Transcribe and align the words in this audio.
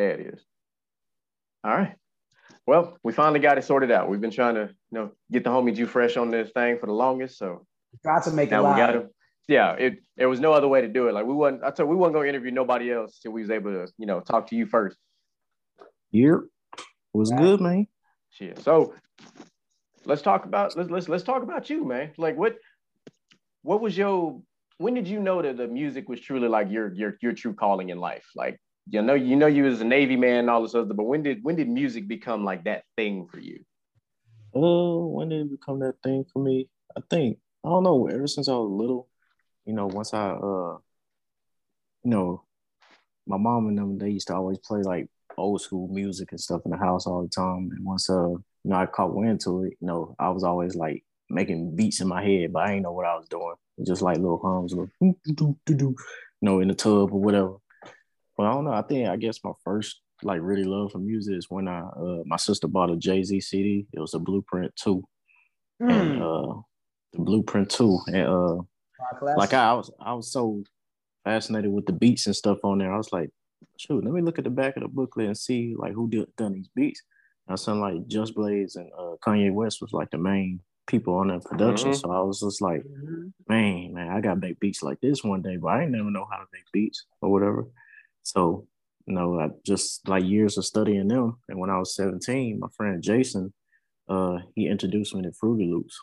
There 0.00 0.18
it 0.18 0.32
is. 0.32 0.40
All 1.62 1.76
right. 1.76 1.94
Well, 2.66 2.96
we 3.02 3.12
finally 3.12 3.38
got 3.38 3.58
it 3.58 3.64
sorted 3.64 3.90
out. 3.90 4.08
We've 4.08 4.20
been 4.20 4.30
trying 4.30 4.54
to, 4.54 4.70
you 4.90 4.98
know, 4.98 5.10
get 5.30 5.44
the 5.44 5.50
homie 5.50 5.76
Ju 5.76 5.86
Fresh 5.86 6.16
on 6.16 6.30
this 6.30 6.50
thing 6.52 6.78
for 6.78 6.86
the 6.86 6.94
longest. 6.94 7.36
So 7.36 7.66
got 8.02 8.24
to 8.24 8.30
make 8.30 8.50
now 8.50 8.60
it 8.60 8.62
live. 8.62 8.74
we 8.74 8.80
got 8.80 8.94
him. 8.94 9.10
Yeah, 9.46 9.72
it 9.72 9.98
there 10.16 10.30
was 10.30 10.40
no 10.40 10.54
other 10.54 10.68
way 10.68 10.80
to 10.80 10.88
do 10.88 11.08
it. 11.08 11.12
Like 11.12 11.26
we 11.26 11.34
wasn't. 11.34 11.64
I 11.64 11.70
told 11.70 11.90
we 11.90 11.96
wasn't 11.96 12.14
gonna 12.14 12.28
interview 12.28 12.50
nobody 12.50 12.90
else 12.90 13.18
till 13.18 13.32
we 13.32 13.42
was 13.42 13.50
able 13.50 13.72
to, 13.72 13.92
you 13.98 14.06
know, 14.06 14.20
talk 14.20 14.46
to 14.46 14.56
you 14.56 14.64
first. 14.64 14.96
Yep. 16.12 16.44
Was 17.12 17.30
good, 17.30 17.60
man. 17.60 17.86
Shit. 18.30 18.58
So 18.60 18.94
let's 20.06 20.22
talk 20.22 20.46
about 20.46 20.78
let's 20.78 20.88
let's 20.88 21.10
let's 21.10 21.24
talk 21.24 21.42
about 21.42 21.68
you, 21.68 21.84
man. 21.84 22.12
Like 22.16 22.38
what 22.38 22.56
what 23.60 23.82
was 23.82 23.98
your 23.98 24.40
when 24.78 24.94
did 24.94 25.06
you 25.06 25.20
know 25.20 25.42
that 25.42 25.58
the 25.58 25.68
music 25.68 26.08
was 26.08 26.22
truly 26.22 26.48
like 26.48 26.70
your 26.70 26.90
your 26.94 27.18
your 27.20 27.32
true 27.32 27.52
calling 27.52 27.90
in 27.90 27.98
life? 27.98 28.24
Like 28.34 28.58
you 28.90 29.02
know 29.02 29.14
you 29.14 29.36
know 29.36 29.46
you 29.46 29.64
was 29.64 29.80
a 29.80 29.84
Navy 29.84 30.16
man 30.16 30.40
and 30.40 30.50
all 30.50 30.62
this 30.62 30.74
other, 30.74 30.94
but 30.94 31.04
when 31.04 31.22
did 31.22 31.38
when 31.42 31.56
did 31.56 31.68
music 31.68 32.08
become 32.08 32.44
like 32.44 32.64
that 32.64 32.84
thing 32.96 33.26
for 33.30 33.38
you? 33.38 33.60
Uh, 34.54 35.06
when 35.06 35.28
did 35.28 35.42
it 35.42 35.50
become 35.50 35.78
that 35.80 35.94
thing 36.02 36.24
for 36.32 36.42
me? 36.42 36.68
I 36.96 37.00
think 37.08 37.38
I 37.64 37.68
don't 37.68 37.84
know. 37.84 38.08
Ever 38.08 38.26
since 38.26 38.48
I 38.48 38.52
was 38.52 38.70
little, 38.70 39.08
you 39.64 39.74
know, 39.74 39.86
once 39.86 40.12
I 40.12 40.30
uh, 40.30 40.78
you 42.02 42.10
know, 42.10 42.44
my 43.26 43.36
mom 43.36 43.68
and 43.68 43.78
them 43.78 43.98
they 43.98 44.10
used 44.10 44.26
to 44.28 44.34
always 44.34 44.58
play 44.58 44.82
like 44.82 45.08
old 45.38 45.60
school 45.60 45.88
music 45.88 46.32
and 46.32 46.40
stuff 46.40 46.62
in 46.64 46.72
the 46.72 46.76
house 46.76 47.06
all 47.06 47.22
the 47.22 47.28
time. 47.28 47.70
And 47.74 47.84
once 47.84 48.10
uh, 48.10 48.28
you 48.28 48.40
know, 48.64 48.76
I 48.76 48.86
caught 48.86 49.14
wind 49.14 49.40
to 49.42 49.64
it, 49.64 49.74
you 49.80 49.86
know, 49.86 50.16
I 50.18 50.30
was 50.30 50.42
always 50.42 50.74
like 50.74 51.04
making 51.28 51.76
beats 51.76 52.00
in 52.00 52.08
my 52.08 52.24
head, 52.24 52.52
but 52.52 52.64
I 52.64 52.68
didn't 52.68 52.82
know 52.82 52.92
what 52.92 53.06
I 53.06 53.14
was 53.14 53.28
doing. 53.28 53.54
Just 53.86 54.02
like 54.02 54.16
little 54.16 54.40
hums, 54.42 54.72
little 54.72 54.90
doo, 55.00 55.16
doo, 55.34 55.56
doo, 55.64 55.74
doo, 55.74 55.86
you 55.86 55.96
know, 56.42 56.60
in 56.60 56.68
the 56.68 56.74
tub 56.74 57.12
or 57.12 57.20
whatever. 57.20 57.54
But 58.40 58.46
I 58.46 58.54
don't 58.54 58.64
know. 58.64 58.72
I 58.72 58.80
think 58.80 59.06
I 59.06 59.16
guess 59.16 59.44
my 59.44 59.52
first 59.62 60.00
like 60.22 60.40
really 60.42 60.64
love 60.64 60.92
for 60.92 60.98
music 60.98 61.36
is 61.36 61.50
when 61.50 61.68
I 61.68 61.80
uh 61.80 62.22
my 62.24 62.36
sister 62.36 62.68
bought 62.68 62.88
a 62.90 62.96
Jay 62.96 63.22
Z 63.22 63.38
CD. 63.42 63.86
It 63.92 64.00
was 64.00 64.14
a 64.14 64.18
Blueprint 64.18 64.74
two, 64.76 65.04
and 65.78 66.16
Hmm. 66.16 66.22
uh 66.22 66.54
the 67.12 67.18
Blueprint 67.18 67.68
two, 67.68 67.98
and 68.06 68.26
uh 68.28 68.56
like 69.36 69.52
I, 69.52 69.70
I 69.70 69.74
was 69.74 69.90
I 70.00 70.14
was 70.14 70.32
so 70.32 70.62
fascinated 71.24 71.70
with 71.70 71.84
the 71.84 71.92
beats 71.92 72.26
and 72.26 72.34
stuff 72.34 72.64
on 72.64 72.78
there. 72.78 72.90
I 72.90 72.96
was 72.96 73.12
like, 73.12 73.28
shoot, 73.78 74.02
let 74.02 74.14
me 74.14 74.22
look 74.22 74.38
at 74.38 74.44
the 74.44 74.50
back 74.50 74.78
of 74.78 74.84
the 74.84 74.88
booklet 74.88 75.26
and 75.26 75.36
see 75.36 75.74
like 75.76 75.92
who 75.92 76.08
did 76.08 76.34
done 76.36 76.54
these 76.54 76.70
beats. 76.74 77.02
And 77.46 77.52
I 77.52 77.56
saw 77.56 77.74
like 77.74 78.06
Just 78.06 78.34
Blaze 78.34 78.76
and 78.76 78.90
uh, 78.98 79.16
Kanye 79.22 79.52
West 79.52 79.82
was 79.82 79.92
like 79.92 80.10
the 80.12 80.18
main 80.18 80.60
people 80.86 81.14
on 81.16 81.28
that 81.28 81.44
production. 81.44 81.90
Mhm. 81.90 81.96
So 82.00 82.10
I 82.10 82.22
was 82.22 82.40
just 82.40 82.62
like, 82.62 82.84
Mhm. 82.84 83.32
man, 83.48 83.92
man, 83.92 84.08
I 84.08 84.22
gotta 84.22 84.40
make 84.40 84.60
beats 84.60 84.82
like 84.82 84.98
this 85.02 85.22
one 85.22 85.42
day, 85.42 85.58
but 85.58 85.68
I 85.68 85.82
ain't 85.82 85.92
never 85.92 86.10
know 86.10 86.26
how 86.30 86.38
to 86.38 86.46
make 86.54 86.64
beats 86.72 87.04
or 87.20 87.30
whatever. 87.30 87.66
So, 88.32 88.66
you 89.06 89.14
know, 89.14 89.40
I 89.40 89.48
just 89.66 90.08
like 90.08 90.24
years 90.24 90.56
of 90.56 90.64
studying 90.64 91.08
them. 91.08 91.38
And 91.48 91.58
when 91.58 91.70
I 91.70 91.78
was 91.78 91.96
17, 91.96 92.60
my 92.60 92.68
friend 92.76 93.02
Jason, 93.02 93.52
uh, 94.08 94.38
he 94.54 94.68
introduced 94.68 95.14
me 95.14 95.22
to 95.22 95.32
Fruity 95.32 95.66
Loops. 95.66 95.98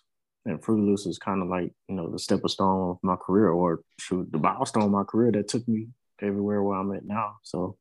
And 0.45 0.64
Fruity 0.64 0.84
Loops 0.84 1.06
is 1.06 1.17
kind 1.17 1.42
of 1.42 1.47
like, 1.47 1.72
you 1.88 1.95
know, 1.95 2.09
the 2.11 2.19
stepping 2.19 2.50
stone 2.50 2.92
of 2.92 2.97
my 3.03 3.16
career 3.16 3.50
or 3.50 3.81
shoot, 4.00 4.30
the 4.31 4.39
milestone 4.39 4.84
of 4.84 4.92
my 4.92 5.03
career 5.03 5.31
that 5.31 5.47
took 5.47 5.66
me 5.67 5.88
everywhere 6.22 6.61
where 6.61 6.78
I'm 6.78 6.94
at 6.94 7.06
now. 7.06 7.36
So 7.44 7.78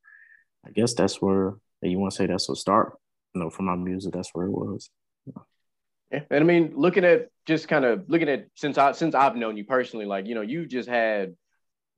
I 0.64 0.70
guess 0.70 0.94
that's 0.94 1.20
where 1.20 1.54
you 1.82 1.98
want 1.98 2.12
to 2.12 2.16
say 2.16 2.26
that's 2.26 2.48
a 2.48 2.54
start, 2.54 2.94
you 3.34 3.40
know, 3.40 3.50
for 3.50 3.62
my 3.62 3.74
music, 3.74 4.12
that's 4.12 4.30
where 4.32 4.46
it 4.46 4.52
was. 4.52 4.90
Yeah. 5.26 6.20
And 6.30 6.44
I 6.44 6.46
mean, 6.46 6.72
looking 6.76 7.04
at 7.04 7.30
just 7.46 7.66
kind 7.66 7.84
of 7.84 8.04
looking 8.08 8.28
at 8.28 8.46
since 8.54 8.78
I 8.78 8.92
since 8.92 9.14
I've 9.14 9.36
known 9.36 9.56
you 9.56 9.64
personally, 9.64 10.06
like 10.06 10.26
you 10.26 10.34
know, 10.34 10.40
you 10.42 10.66
just 10.66 10.88
had 10.88 11.34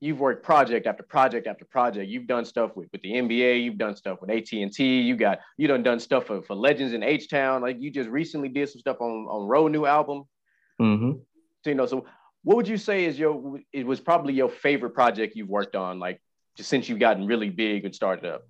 you've 0.00 0.20
worked 0.20 0.44
project 0.44 0.86
after 0.86 1.02
project 1.02 1.46
after 1.46 1.64
project. 1.64 2.08
You've 2.08 2.26
done 2.26 2.44
stuff 2.44 2.76
with, 2.76 2.88
with 2.92 3.02
the 3.02 3.12
NBA, 3.12 3.62
you've 3.64 3.78
done 3.78 3.96
stuff 3.96 4.20
with 4.20 4.30
AT 4.30 4.52
and 4.52 4.72
T. 4.72 5.00
You 5.00 5.16
got 5.16 5.40
you 5.56 5.68
done 5.68 5.82
done 5.82 6.00
stuff 6.00 6.26
for, 6.26 6.42
for 6.42 6.54
Legends 6.54 6.92
in 6.92 7.02
H 7.02 7.28
Town. 7.28 7.62
Like 7.62 7.80
you 7.80 7.90
just 7.90 8.08
recently 8.08 8.48
did 8.48 8.68
some 8.68 8.80
stuff 8.80 8.98
on 9.00 9.26
on 9.28 9.46
Road 9.46 9.72
new 9.72 9.86
album. 9.86 10.24
Mm-hmm. 10.80 11.12
So 11.64 11.70
you 11.70 11.74
know, 11.74 11.86
so 11.86 12.06
what 12.44 12.56
would 12.56 12.68
you 12.68 12.78
say 12.78 13.04
is 13.04 13.18
your 13.18 13.58
it 13.72 13.86
was 13.86 14.00
probably 14.00 14.34
your 14.34 14.48
favorite 14.48 14.94
project 14.94 15.34
you've 15.36 15.48
worked 15.48 15.76
on, 15.76 15.98
like 15.98 16.20
just 16.56 16.68
since 16.68 16.88
you've 16.88 16.98
gotten 16.98 17.26
really 17.26 17.50
big 17.50 17.84
and 17.84 17.94
started 17.94 18.24
up. 18.24 18.42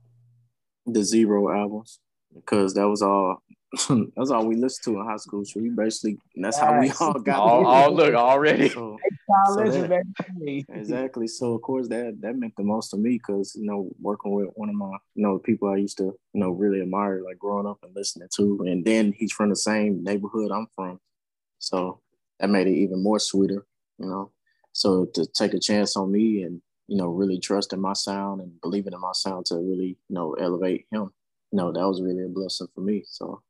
the 0.87 1.05
zero 1.05 1.50
albums 1.55 2.00
because 2.34 2.75
that 2.75 2.89
was 2.89 3.03
all 3.03 3.43
that's 4.17 4.31
all 4.31 4.47
we 4.47 4.56
listened 4.56 4.84
to 4.95 5.01
in 5.01 5.06
high 5.06 5.17
school. 5.17 5.45
So 5.45 5.61
we 5.61 5.69
basically 5.69 6.19
that's 6.37 6.59
how 6.59 6.81
we 6.81 6.91
all 7.01 7.12
got 7.15 7.41
All, 7.41 7.67
all 7.67 7.93
look 7.93 8.15
already. 8.15 8.71
So, 8.71 8.97
So 9.55 9.71
that- 9.71 10.05
exactly. 10.71 11.27
So 11.27 11.55
of 11.55 11.62
course 11.62 11.87
that 11.89 12.19
that 12.23 12.37
meant 12.37 12.55
the 12.56 12.62
most 12.62 12.91
to 12.91 12.97
me 12.97 13.19
because 13.19 13.55
you 13.55 13.67
know 13.67 13.91
working 14.01 14.33
with 14.33 14.49
one 14.55 14.71
of 14.71 14.75
my 14.75 14.97
you 15.15 15.23
know 15.23 15.39
people 15.39 15.69
I 15.69 15.77
used 15.77 15.99
to 15.99 16.05
you 16.05 16.41
know 16.41 16.51
really 16.51 16.81
admire 16.81 17.23
like 17.23 17.39
growing 17.39 17.67
up 17.67 17.79
and 17.83 17.95
listening 17.95 18.29
to, 18.37 18.65
and 18.67 18.84
then 18.84 19.12
he's 19.12 19.33
from 19.33 19.51
the 19.51 19.56
same 19.56 20.03
neighborhood 20.03 20.50
I'm 20.50 20.69
from, 20.75 20.99
so 21.59 22.00
that 22.41 22.49
made 22.49 22.69
it 22.69 22.77
even 22.77 23.03
more 23.03 23.19
sweeter. 23.19 23.67
You 23.99 24.06
know, 24.06 24.33
so 24.73 25.05
to 25.15 25.27
take 25.27 25.53
a 25.53 25.61
chance 25.61 25.95
on 25.95 26.11
me 26.11 26.43
and 26.43 26.62
you 26.87 26.97
know 26.97 27.09
really 27.09 27.39
trust 27.39 27.75
in 27.75 27.81
my 27.81 27.93
sound 27.93 28.41
and 28.41 28.59
believing 28.62 28.95
in 28.95 29.00
my 29.00 29.12
sound 29.12 29.45
to 29.47 29.56
really 29.56 29.99
you 30.09 30.15
know 30.15 30.33
elevate 30.35 30.87
him, 30.91 31.11
you 31.53 31.59
know 31.59 31.71
that 31.71 31.87
was 31.87 32.00
really 32.00 32.25
a 32.25 32.29
blessing 32.29 32.69
for 32.75 32.81
me. 32.81 33.05
So 33.06 33.43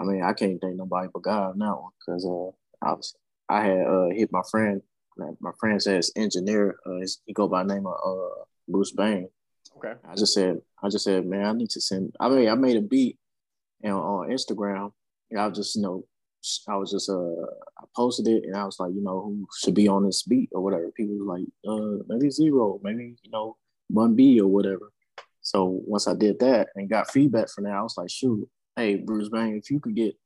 I 0.00 0.04
mean 0.04 0.22
I 0.22 0.32
can't 0.32 0.60
thank 0.60 0.76
nobody 0.76 1.08
but 1.12 1.22
God 1.22 1.50
on 1.52 1.58
that 1.58 1.80
one 1.80 1.92
because 1.98 2.24
uh 2.24 2.50
I 2.86 2.92
was 2.92 3.14
I 3.48 3.64
had 3.64 3.86
uh 3.86 4.08
hit 4.10 4.30
my 4.32 4.42
friend 4.50 4.82
my- 5.40 5.50
friend 5.58 5.82
says 5.82 6.12
engineer. 6.16 6.78
Uh, 6.86 7.00
his- 7.00 7.20
he 7.26 7.32
go 7.32 7.48
by 7.48 7.62
the 7.64 7.74
name 7.74 7.86
of 7.86 7.94
uh, 8.04 8.44
Bruce 8.68 8.92
Bain. 8.92 9.28
Okay. 9.76 9.94
I 10.08 10.14
just 10.14 10.34
said, 10.34 10.60
I 10.82 10.88
just 10.88 11.04
said, 11.04 11.26
man, 11.26 11.44
I 11.44 11.52
need 11.52 11.70
to 11.70 11.80
send. 11.80 12.14
I 12.20 12.28
mean, 12.28 12.48
I 12.48 12.54
made 12.54 12.76
a 12.76 12.80
beat, 12.80 13.18
know, 13.82 14.00
on 14.00 14.30
Instagram. 14.30 14.92
And 15.30 15.40
I 15.40 15.46
was 15.46 15.58
just, 15.58 15.76
you 15.76 15.82
know, 15.82 16.04
I 16.68 16.76
was 16.76 16.90
just, 16.90 17.10
uh, 17.10 17.42
I 17.78 17.84
posted 17.94 18.28
it, 18.28 18.44
and 18.44 18.56
I 18.56 18.64
was 18.64 18.78
like, 18.80 18.94
you 18.94 19.02
know, 19.02 19.20
who 19.20 19.46
should 19.58 19.74
be 19.74 19.88
on 19.88 20.04
this 20.06 20.22
beat 20.22 20.48
or 20.52 20.62
whatever. 20.62 20.90
People 20.92 21.18
were 21.18 21.36
like, 21.36 21.46
uh, 21.68 22.02
maybe 22.08 22.30
Z-Ro, 22.30 22.80
maybe 22.82 23.16
you 23.22 23.30
know, 23.30 23.56
Bun 23.90 24.14
B 24.14 24.40
or 24.40 24.48
whatever. 24.48 24.92
So 25.42 25.80
once 25.84 26.06
I 26.06 26.14
did 26.14 26.38
that 26.40 26.68
and 26.74 26.88
got 26.88 27.10
feedback 27.10 27.48
from 27.50 27.64
that, 27.64 27.74
I 27.74 27.82
was 27.82 27.96
like, 27.96 28.10
shoot, 28.10 28.48
hey, 28.78 28.94
Bruce 28.94 29.28
Bain, 29.28 29.56
if 29.56 29.70
you 29.70 29.80
could 29.80 29.96
get 29.96 30.16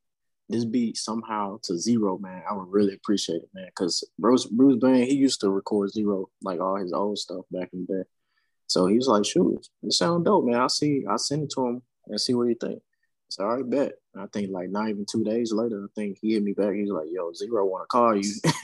this 0.48 0.66
beat 0.66 0.98
somehow 0.98 1.58
to 1.62 1.78
Z-Ro, 1.78 2.18
man, 2.18 2.42
I 2.48 2.54
would 2.54 2.68
really 2.68 2.92
appreciate 2.94 3.42
it, 3.42 3.48
man. 3.54 3.66
Because 3.66 4.04
Bruce 4.18 4.44
Bruce 4.44 4.78
Bain, 4.78 5.06
he 5.06 5.14
used 5.14 5.40
to 5.40 5.48
record 5.48 5.90
Z-Ro, 5.90 6.28
like 6.42 6.60
all 6.60 6.76
his 6.76 6.92
old 6.92 7.18
stuff 7.18 7.46
back 7.50 7.70
in 7.72 7.86
the 7.88 7.94
day. 7.94 8.08
So 8.66 8.86
he 8.86 8.96
was 8.96 9.08
like, 9.08 9.24
shoot, 9.24 9.66
it 9.82 9.92
sound 9.92 10.26
dope, 10.26 10.44
man. 10.44 10.60
I'll 10.60 10.68
see, 10.68 11.04
I'll 11.08 11.18
send 11.18 11.44
it 11.44 11.52
to 11.54 11.66
him 11.66 11.82
and 12.06 12.20
see 12.20 12.34
what 12.34 12.48
he 12.48 12.54
think. 12.54 12.82
So 13.32 13.44
I 13.44 13.47
already 13.48 13.65
bet. 13.69 13.93
I 14.16 14.26
think 14.32 14.50
like 14.50 14.70
not 14.70 14.88
even 14.91 15.06
two 15.10 15.25
days 15.25 15.53
later, 15.53 15.84
I 15.84 15.88
think 15.94 16.19
he 16.20 16.34
hit 16.34 16.43
me 16.43 16.53
back. 16.53 16.75
He's 16.75 16.91
like, 16.91 17.06
yo, 17.10 17.32
Z-Ro 17.32 17.65
wanna 17.65 17.87
call 17.87 18.15
you 18.16 18.31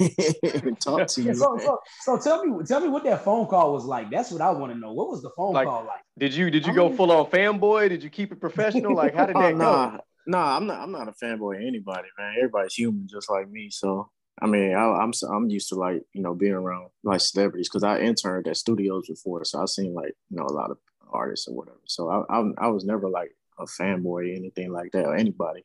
and 0.65 0.81
talk 0.81 1.06
to 1.09 1.23
you. 1.23 1.34
so, 1.34 1.59
so, 1.59 1.79
so 2.03 2.19
tell 2.19 2.45
me, 2.45 2.65
tell 2.65 2.81
me 2.81 2.89
what 2.89 3.05
that 3.05 3.25
phone 3.25 3.47
call 3.47 3.73
was 3.73 3.84
like. 3.84 4.11
That's 4.11 4.31
what 4.31 4.41
I 4.43 4.51
want 4.51 4.73
to 4.73 4.79
know. 4.79 4.93
What 4.93 5.09
was 5.09 5.23
the 5.23 5.31
phone 5.37 5.55
Like- 5.55 5.67
call 5.67 5.84
like? 5.84 6.01
Did 6.19 6.34
you 6.34 6.51
did 6.51 6.67
you 6.67 6.73
I 6.73 6.77
go 6.77 6.89
mean- 6.89 6.97
full 6.97 7.12
on 7.12 7.27
fanboy? 7.27 7.89
Did 7.89 8.03
you 8.03 8.11
keep 8.11 8.33
it 8.33 8.41
professional? 8.41 8.95
Like 8.95 9.15
how 9.15 9.27
did 9.27 9.37
Oh, 9.37 9.41
that 9.43 9.53
go? 9.53 9.59
nah, 9.59 9.99
nah, 10.27 10.56
I'm 10.56 10.67
not. 10.67 10.81
I'm 10.81 10.93
not 10.93 11.09
a 11.09 11.12
fanboy 11.12 11.56
of 11.56 11.62
anybody, 11.62 12.09
man. 12.19 12.35
Everybody's 12.39 12.75
human, 12.75 13.06
just 13.09 13.31
like 13.31 13.49
me. 13.50 13.71
So, 13.71 14.11
I 14.43 14.47
mean, 14.47 14.75
I, 14.75 14.83
I'm 14.85 15.12
I'm 15.33 15.49
used 15.49 15.69
to 15.71 15.77
like 15.77 16.03
you 16.12 16.23
know 16.23 16.35
being 16.35 16.53
around 16.53 16.89
like 17.05 17.21
celebrities 17.21 17.69
because 17.69 17.85
I 17.85 18.00
interned 18.00 18.49
at 18.49 18.56
studios 18.56 19.06
before, 19.09 19.45
so 19.45 19.62
I've 19.62 19.69
seen 19.71 19.95
like 19.95 20.12
you 20.31 20.37
know 20.37 20.45
a 20.47 20.53
lot 20.53 20.71
of 20.71 20.79
artists 21.11 21.49
or 21.49 21.55
whatever. 21.55 21.79
So 21.87 22.11
I 22.11 22.37
I, 22.39 22.50
I 22.59 22.67
was 22.69 22.85
never 22.85 23.09
like 23.09 23.31
a 23.59 23.65
fanboy 23.65 24.05
or 24.05 24.23
anything 24.23 24.71
like 24.71 24.93
that 24.93 25.07
or 25.07 25.15
anybody. 25.15 25.65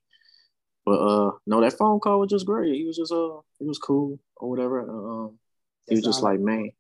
But 0.86 1.00
uh, 1.00 1.32
no, 1.48 1.62
that 1.62 1.78
phone 1.78 2.00
call 2.00 2.20
was 2.20 2.30
just 2.30 2.46
great. 2.46 2.76
He 2.76 2.86
was 2.86 2.98
just 2.98 3.12
uh, 3.12 3.40
he 3.60 3.66
was 3.66 3.80
cool 3.80 4.20
or 4.36 4.50
whatever. 4.50 4.82
Um, 4.82 5.40
he 5.88 5.96
was 5.96 6.04
just 6.04 6.22
like, 6.22 6.40
man, 6.40 6.72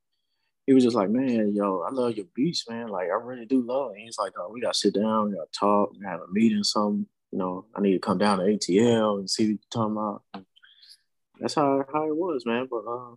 he 0.65 0.73
was 0.73 0.83
just 0.83 0.95
like, 0.95 1.09
man, 1.09 1.53
yo, 1.53 1.81
I 1.81 1.91
love 1.91 2.15
your 2.15 2.25
beats, 2.33 2.69
man. 2.69 2.87
Like, 2.87 3.07
I 3.09 3.15
really 3.15 3.45
do 3.45 3.61
love 3.61 3.91
it. 3.91 3.95
And 3.95 4.03
he's 4.03 4.17
like, 4.17 4.33
oh, 4.37 4.49
we 4.51 4.61
gotta 4.61 4.73
sit 4.73 4.93
down, 4.93 5.29
we 5.29 5.35
gotta 5.35 5.49
talk, 5.57 5.91
we 5.93 5.99
gotta 5.99 6.11
have 6.11 6.21
a 6.21 6.31
meeting, 6.31 6.59
or 6.59 6.63
something. 6.63 7.05
You 7.31 7.37
know, 7.37 7.65
I 7.75 7.81
need 7.81 7.93
to 7.93 7.99
come 7.99 8.17
down 8.17 8.39
to 8.39 8.45
ATL 8.45 9.19
and 9.19 9.29
see 9.29 9.43
what 9.43 9.49
you're 9.49 9.57
talking 9.71 9.93
about. 9.93 10.23
That's 11.39 11.55
how 11.55 11.83
how 11.91 12.07
it 12.07 12.15
was, 12.15 12.45
man. 12.45 12.67
But 12.69 12.83
uh, 12.87 13.15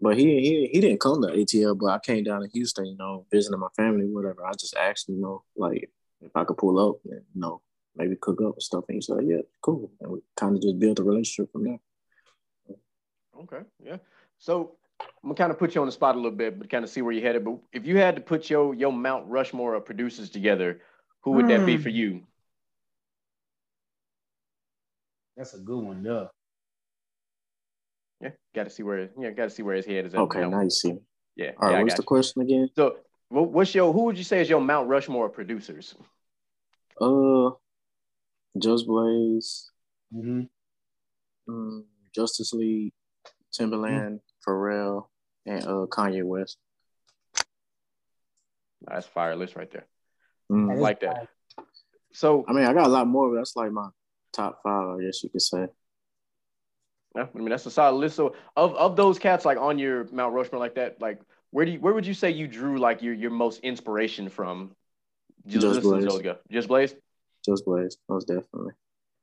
but 0.00 0.16
he 0.16 0.24
he 0.40 0.68
he 0.72 0.80
didn't 0.80 1.00
come 1.00 1.22
to 1.22 1.28
ATL, 1.28 1.78
but 1.78 1.86
I 1.86 1.98
came 1.98 2.24
down 2.24 2.42
to 2.42 2.48
Houston, 2.48 2.86
you 2.86 2.96
know, 2.96 3.26
visiting 3.30 3.60
my 3.60 3.68
family, 3.76 4.06
whatever. 4.06 4.44
I 4.44 4.52
just 4.52 4.76
asked, 4.76 5.08
you 5.08 5.20
know, 5.20 5.44
like 5.56 5.90
if 6.24 6.34
I 6.34 6.44
could 6.44 6.56
pull 6.56 6.78
up 6.78 6.96
and 7.04 7.22
you 7.34 7.40
know 7.40 7.60
maybe 7.96 8.16
cook 8.16 8.40
up 8.40 8.54
and 8.54 8.62
stuff. 8.62 8.84
And 8.88 8.96
he 8.96 9.00
said, 9.00 9.18
yeah, 9.24 9.38
cool. 9.62 9.90
And 10.00 10.10
we 10.10 10.18
kind 10.36 10.56
of 10.56 10.62
just 10.62 10.78
built 10.80 10.98
a 10.98 11.04
relationship 11.04 11.52
from 11.52 11.64
there. 11.64 11.78
Okay, 13.40 13.60
yeah. 13.84 13.98
So 14.38 14.76
I'm 15.00 15.06
gonna 15.30 15.34
kind 15.34 15.52
of 15.52 15.58
put 15.58 15.74
you 15.74 15.80
on 15.80 15.86
the 15.86 15.92
spot 15.92 16.14
a 16.14 16.18
little 16.18 16.36
bit, 16.36 16.58
but 16.58 16.68
kind 16.70 16.84
of 16.84 16.90
see 16.90 17.02
where 17.02 17.12
you're 17.12 17.22
headed. 17.22 17.44
But 17.44 17.58
if 17.72 17.86
you 17.86 17.96
had 17.98 18.16
to 18.16 18.22
put 18.22 18.50
your 18.50 18.74
your 18.74 18.92
Mount 18.92 19.26
Rushmore 19.28 19.74
of 19.74 19.84
producers 19.84 20.30
together, 20.30 20.80
who 21.20 21.32
would 21.32 21.48
that 21.48 21.66
be 21.66 21.76
Hmm. 21.76 21.82
for 21.82 21.88
you? 21.90 22.22
That's 25.36 25.54
a 25.54 25.58
good 25.58 25.82
one, 25.84 26.02
duh. 26.02 26.28
Yeah, 28.20 28.30
got 28.54 28.64
to 28.64 28.70
see 28.70 28.82
where 28.82 29.10
yeah, 29.18 29.30
got 29.30 29.44
to 29.44 29.50
see 29.50 29.62
where 29.62 29.76
his 29.76 29.84
head 29.86 30.06
is 30.06 30.14
at. 30.14 30.20
Okay, 30.20 30.40
you 30.40 30.48
now 30.48 30.60
you 30.60 30.70
see. 30.70 30.94
Yeah. 31.36 31.52
All 31.58 31.68
right, 31.68 31.72
yeah, 31.72 31.78
I 31.78 31.82
what's 31.82 31.94
the 31.96 32.02
you. 32.02 32.06
question 32.06 32.42
again? 32.42 32.68
So, 32.76 32.96
what's 33.28 33.74
your 33.74 33.92
who 33.92 34.04
would 34.04 34.16
you 34.16 34.24
say 34.24 34.40
is 34.40 34.48
your 34.48 34.60
Mount 34.60 34.88
Rushmore 34.88 35.26
of 35.26 35.32
producers? 35.32 35.94
Uh, 37.00 37.50
Just 38.58 38.86
Blaze, 38.86 39.70
Mm-hmm. 40.14 40.42
um, 41.48 41.84
Justice 42.14 42.52
League, 42.52 42.92
Timbaland, 43.52 44.20
Pharrell, 44.46 45.08
and 45.44 45.64
uh 45.64 45.86
Kanye 45.90 46.22
West. 46.24 46.58
That's 48.86 49.06
fire 49.06 49.34
list 49.34 49.56
right 49.56 49.70
there. 49.70 49.86
Mm. 50.52 50.70
I 50.70 50.74
like 50.74 51.00
that. 51.00 51.28
So 52.12 52.44
I 52.46 52.52
mean, 52.52 52.64
I 52.66 52.72
got 52.72 52.86
a 52.86 52.90
lot 52.90 53.08
more, 53.08 53.30
but 53.30 53.36
that's 53.36 53.56
like 53.56 53.72
my 53.72 53.88
top 54.32 54.60
five, 54.62 54.98
I 54.98 55.02
guess 55.02 55.22
you 55.24 55.30
could 55.30 55.42
say. 55.42 55.66
Yeah, 57.16 57.26
I 57.34 57.38
mean 57.38 57.48
that's 57.48 57.66
a 57.66 57.70
solid 57.70 57.96
list. 57.98 58.16
So 58.16 58.34
of 58.56 58.74
of 58.74 58.94
those 58.96 59.18
cats 59.18 59.44
like 59.44 59.58
on 59.58 59.78
your 59.78 60.06
Mount 60.12 60.34
Rushmore 60.34 60.60
like 60.60 60.74
that, 60.76 61.00
like 61.00 61.20
where 61.50 61.64
do 61.64 61.72
you, 61.72 61.80
where 61.80 61.94
would 61.94 62.06
you 62.06 62.14
say 62.14 62.30
you 62.30 62.46
drew 62.46 62.78
like 62.78 63.02
your 63.02 63.14
your 63.14 63.30
most 63.30 63.60
inspiration 63.60 64.28
from? 64.28 64.76
Just 65.46 65.82
Blaze. 65.82 66.04
Just 66.50 66.68
Blaze. 66.68 66.94
Just 67.44 67.64
Blaze, 67.64 67.96
most 68.08 68.26
definitely. 68.28 68.72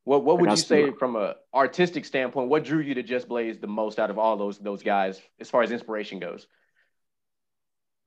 What 0.04 0.24
what 0.24 0.40
would 0.40 0.50
you 0.50 0.56
say 0.58 0.92
from 0.92 1.16
a 1.16 1.36
artistic 1.54 2.06
standpoint? 2.06 2.50
What 2.50 2.64
drew 2.64 2.80
you 2.80 2.96
to 2.96 3.04
Just 3.04 3.28
Blaze 3.28 3.60
the 3.60 3.68
most 3.68 4.00
out 4.00 4.10
of 4.10 4.18
all 4.18 4.38
those 4.38 4.58
those 4.60 4.82
guys 4.84 5.22
as 5.40 5.50
far 5.50 5.62
as 5.64 5.72
inspiration 5.72 6.20
goes? 6.20 6.48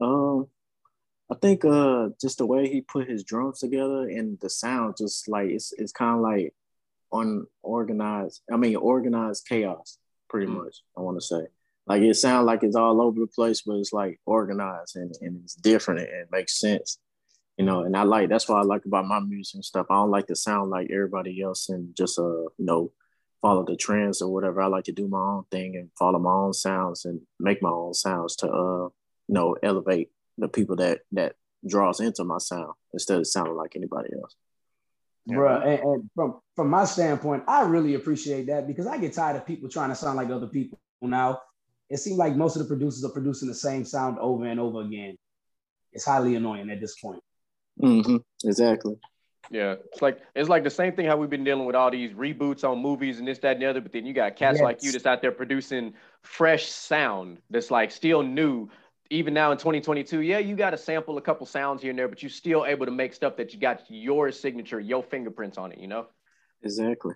Um, 0.01 0.49
I 1.31 1.37
think 1.37 1.65
uh 1.65 2.09
just 2.21 2.39
the 2.39 2.47
way 2.47 2.69
he 2.69 2.81
put 2.81 3.09
his 3.09 3.25
drums 3.25 3.61
together 3.61 4.09
and 4.09 4.39
the 4.41 4.51
sound, 4.51 4.97
just 4.99 5.29
like 5.29 5.49
it's 5.51 5.73
it's 5.73 5.93
kind 5.93 6.17
of 6.17 6.21
like 6.23 6.55
unorganized. 7.13 8.43
I 8.53 8.57
mean, 8.57 8.77
organized 8.77 9.47
chaos, 9.49 9.99
pretty 10.29 10.47
Mhm. 10.47 10.65
much. 10.65 10.83
I 10.97 11.01
want 11.01 11.17
to 11.19 11.25
say, 11.25 11.47
like 11.87 12.03
it 12.03 12.15
sounds 12.15 12.47
like 12.47 12.63
it's 12.65 12.77
all 12.77 13.01
over 13.01 13.21
the 13.21 13.27
place, 13.29 13.63
but 13.63 13.77
it's 13.77 13.93
like 13.93 14.21
organized 14.27 14.97
and, 14.97 15.15
and 15.21 15.43
it's 15.45 15.55
different 15.55 16.01
and 16.01 16.09
it 16.09 16.29
makes 16.33 16.59
sense, 16.59 16.99
you 17.57 17.65
know. 17.65 17.83
And 17.83 17.97
I 17.97 18.03
like 18.03 18.29
that's 18.29 18.49
what 18.49 18.59
I 18.59 18.63
like 18.63 18.85
about 18.85 19.07
my 19.07 19.21
music 19.21 19.55
and 19.57 19.65
stuff. 19.65 19.87
I 19.91 19.95
don't 19.95 20.11
like 20.11 20.27
to 20.29 20.37
sound 20.37 20.71
like 20.71 20.91
everybody 20.91 21.43
else 21.43 21.69
and 21.69 21.95
just 21.95 22.19
uh 22.19 22.23
you 22.23 22.53
know 22.59 22.93
follow 23.43 23.65
the 23.65 23.77
trends 23.77 24.23
or 24.23 24.33
whatever. 24.33 24.63
I 24.63 24.67
like 24.67 24.85
to 24.85 24.93
do 24.93 25.09
my 25.09 25.19
own 25.19 25.45
thing 25.51 25.77
and 25.77 25.91
follow 25.99 26.19
my 26.19 26.33
own 26.33 26.53
sounds 26.53 27.05
and 27.05 27.21
make 27.39 27.63
my 27.63 27.71
own 27.71 27.95
sounds 27.95 28.37
to 28.37 28.49
uh 28.51 28.85
you 29.29 29.35
know 29.35 29.57
elevate 29.63 30.11
the 30.39 30.49
people 30.49 30.77
that 30.77 31.01
that 31.13 31.37
draws 31.67 32.01
into 32.01 32.25
my 32.25 32.39
sound 32.39 32.73
instead 32.93 33.19
of 33.19 33.27
sounding 33.27 33.57
like 33.57 33.77
anybody 33.77 34.11
else. 34.21 34.35
Yeah. 35.27 35.37
Bruh, 35.37 35.67
and, 35.67 35.81
and 35.81 36.11
from 36.15 36.41
from 36.55 36.69
my 36.69 36.85
standpoint, 36.85 37.45
I 37.49 37.63
really 37.63 37.95
appreciate 37.95 38.47
that 38.47 38.67
because 38.67 38.87
I 38.87 38.99
get 38.99 39.15
tired 39.15 39.37
of 39.37 39.47
people 39.47 39.69
trying 39.69 39.89
to 39.89 39.95
sound 39.95 40.17
like 40.17 40.31
other 40.31 40.47
people 40.47 40.79
now. 41.01 41.41
It 41.91 41.99
seems 41.99 42.19
like 42.19 42.35
most 42.35 42.57
of 42.57 42.63
the 42.63 42.69
producers 42.69 43.05
are 43.05 43.13
producing 43.13 43.49
the 43.49 43.55
same 43.55 43.85
sound 43.85 44.19
over 44.19 44.47
and 44.47 44.59
over 44.59 44.81
again. 44.81 45.17
It's 45.93 46.05
highly 46.05 46.35
annoying 46.35 46.71
at 46.71 46.81
this 46.81 46.99
point. 46.99 47.23
Mm-hmm. 47.83 48.17
Exactly. 48.45 48.97
Yeah, 49.51 49.77
it's 49.93 50.01
like 50.01 50.21
it's 50.35 50.49
like 50.49 50.65
the 50.65 50.71
same 50.71 50.95
thing 50.95 51.07
how 51.07 51.17
we've 51.17 51.31
been 51.31 51.45
dealing 51.45 51.67
with 51.67 51.77
all 51.77 51.91
these 51.91 52.13
reboots 52.13 52.69
on 52.69 52.81
movies 52.81 53.19
and 53.19 53.29
this, 53.29 53.39
that, 53.41 53.53
and 53.53 53.63
the 53.63 53.67
other. 53.67 53.81
But 53.81 53.93
then 53.93 54.07
you 54.07 54.15
got 54.15 54.37
cats 54.37 54.61
like 54.61 54.83
you 54.83 54.91
that's 54.91 55.07
out 55.07 55.21
there 55.21 55.33
producing 55.33 55.95
fresh 56.23 56.67
sound 56.67 57.39
that's 57.51 57.71
like 57.71 57.91
still 57.91 58.23
new. 58.23 58.69
Even 59.11 59.35
now 59.35 59.53
in 59.53 59.59
2022, 59.59 60.23
yeah, 60.23 60.39
you 60.39 60.57
got 60.57 60.71
to 60.71 60.79
sample 60.79 61.19
a 61.19 61.21
couple 61.21 61.47
sounds 61.47 61.83
here 61.83 61.91
and 61.91 61.99
there, 61.99 62.09
but 62.09 62.23
you're 62.23 62.31
still 62.31 62.65
able 62.65 62.87
to 62.87 62.93
make 62.93 63.13
stuff 63.13 63.37
that 63.37 63.53
you 63.53 63.61
got 63.61 63.83
your 63.89 64.33
signature, 64.33 64.81
your 64.81 65.03
fingerprints 65.03 65.59
on 65.59 65.73
it. 65.73 65.79
You 65.79 65.89
know? 65.89 66.07
Exactly. 66.63 67.15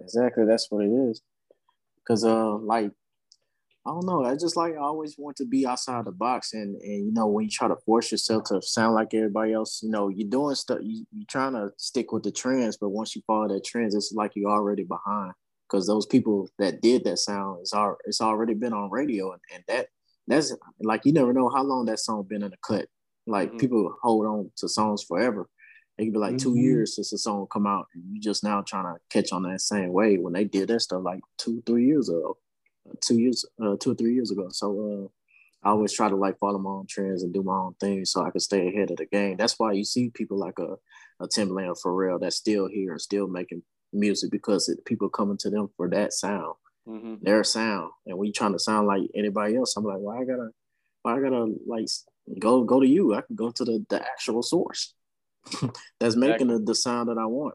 Exactly. 0.00 0.44
That's 0.46 0.66
what 0.68 0.84
it 0.84 0.90
is. 0.90 1.22
Cause 2.06 2.24
uh 2.24 2.56
like 2.56 2.90
I 3.86 3.90
don't 3.90 4.04
know. 4.06 4.24
I 4.24 4.34
just 4.36 4.56
like 4.56 4.74
I 4.74 4.78
always 4.78 5.16
want 5.16 5.36
to 5.38 5.46
be 5.46 5.66
outside 5.66 6.04
the 6.04 6.12
box 6.12 6.52
and 6.52 6.76
and 6.82 7.06
you 7.06 7.12
know 7.12 7.26
when 7.26 7.46
you 7.46 7.50
try 7.50 7.66
to 7.66 7.76
force 7.86 8.12
yourself 8.12 8.44
to 8.44 8.60
sound 8.60 8.94
like 8.94 9.14
everybody 9.14 9.54
else, 9.54 9.80
you 9.82 9.90
know, 9.90 10.08
you're 10.08 10.28
doing 10.28 10.54
stuff 10.54 10.80
you 10.82 11.06
you're 11.12 11.24
trying 11.28 11.54
to 11.54 11.70
stick 11.78 12.12
with 12.12 12.22
the 12.22 12.30
trends, 12.30 12.76
but 12.76 12.90
once 12.90 13.16
you 13.16 13.22
follow 13.26 13.48
that 13.48 13.64
trends, 13.64 13.94
it's 13.94 14.12
like 14.14 14.32
you're 14.34 14.50
already 14.50 14.84
behind. 14.84 15.32
Cause 15.68 15.86
those 15.86 16.04
people 16.04 16.48
that 16.58 16.82
did 16.82 17.04
that 17.04 17.18
sound 17.18 17.62
is 17.62 17.72
al- 17.72 17.96
it's 18.04 18.20
already 18.20 18.54
been 18.54 18.72
on 18.72 18.90
radio 18.90 19.32
and, 19.32 19.40
and 19.54 19.64
that 19.68 19.86
that's 20.26 20.54
like 20.80 21.06
you 21.06 21.12
never 21.12 21.32
know 21.32 21.48
how 21.48 21.62
long 21.62 21.86
that 21.86 22.00
song 22.00 22.26
been 22.28 22.42
in 22.42 22.50
the 22.50 22.56
cut. 22.66 22.86
Like 23.26 23.52
Mhm. 23.52 23.58
people 23.60 23.94
hold 24.02 24.26
on 24.26 24.50
to 24.58 24.68
songs 24.68 25.02
forever. 25.04 25.48
It 25.96 26.04
could 26.04 26.12
be 26.12 26.18
like 26.18 26.38
two 26.38 26.52
Mhm. 26.52 26.62
years 26.62 26.96
since 26.96 27.12
a 27.12 27.18
song 27.18 27.46
come 27.52 27.66
out, 27.66 27.86
and 27.94 28.02
you 28.12 28.20
just 28.20 28.44
now 28.44 28.62
trying 28.62 28.92
to 28.94 29.00
catch 29.10 29.32
on 29.32 29.42
that 29.44 29.60
same 29.62 29.92
wave 29.92 30.20
when 30.20 30.32
they 30.34 30.44
did 30.44 30.68
that 30.68 30.80
stuff 30.80 31.02
like 31.02 31.20
two, 31.38 31.62
three 31.66 31.86
years 31.86 32.08
ago, 32.08 32.36
two 33.00 33.18
years, 33.18 33.44
uh, 33.62 33.76
two 33.80 33.92
or 33.92 33.94
three 33.94 34.14
years 34.14 34.30
ago. 34.30 34.48
So 34.50 35.10
uh, 35.64 35.68
I 35.68 35.72
always 35.72 35.92
try 35.92 36.08
to 36.08 36.16
like 36.16 36.38
follow 36.38 36.58
my 36.58 36.70
own 36.70 36.86
trends 36.86 37.22
and 37.22 37.32
do 37.32 37.42
my 37.42 37.54
own 37.54 37.74
thing 37.74 38.04
so 38.04 38.24
I 38.24 38.30
can 38.30 38.40
stay 38.40 38.68
ahead 38.68 38.90
of 38.90 38.96
the 38.96 39.06
game. 39.06 39.36
That's 39.36 39.58
why 39.58 39.72
you 39.72 39.84
see 39.84 40.10
people 40.10 40.38
like 40.38 40.58
a, 40.58 40.76
a 41.20 41.28
Timbaland 41.28 41.74
or 41.74 41.74
Pharrell 41.74 42.20
that's 42.20 42.36
still 42.36 42.66
here 42.68 42.92
and 42.92 43.00
still 43.00 43.28
making 43.28 43.62
music 43.92 44.30
because 44.30 44.68
it, 44.68 44.84
people 44.84 45.08
coming 45.08 45.36
to 45.38 45.50
them 45.50 45.68
for 45.76 45.88
that 45.90 46.12
sound, 46.12 46.54
hmm 46.86 47.16
their 47.22 47.44
sound. 47.44 47.90
And 48.06 48.16
we 48.16 48.32
trying 48.32 48.52
to 48.52 48.58
sound 48.58 48.86
like 48.86 49.02
anybody 49.14 49.56
else. 49.56 49.76
I'm 49.76 49.84
like, 49.84 49.98
why 49.98 50.18
I 50.20 50.24
gotta, 50.24 50.48
why 51.02 51.16
I 51.16 51.20
gotta 51.20 51.52
like 51.66 51.88
go 52.38 52.64
go 52.64 52.80
to 52.80 52.88
you? 52.88 53.14
I 53.14 53.20
can 53.20 53.36
go 53.36 53.50
to 53.50 53.64
the 53.64 53.84
the 53.90 54.00
actual 54.00 54.42
source 54.42 54.94
that's 56.00 56.16
making 56.16 56.48
the, 56.48 56.58
the 56.58 56.74
sound 56.74 57.10
that 57.10 57.18
I 57.18 57.26
want. 57.26 57.54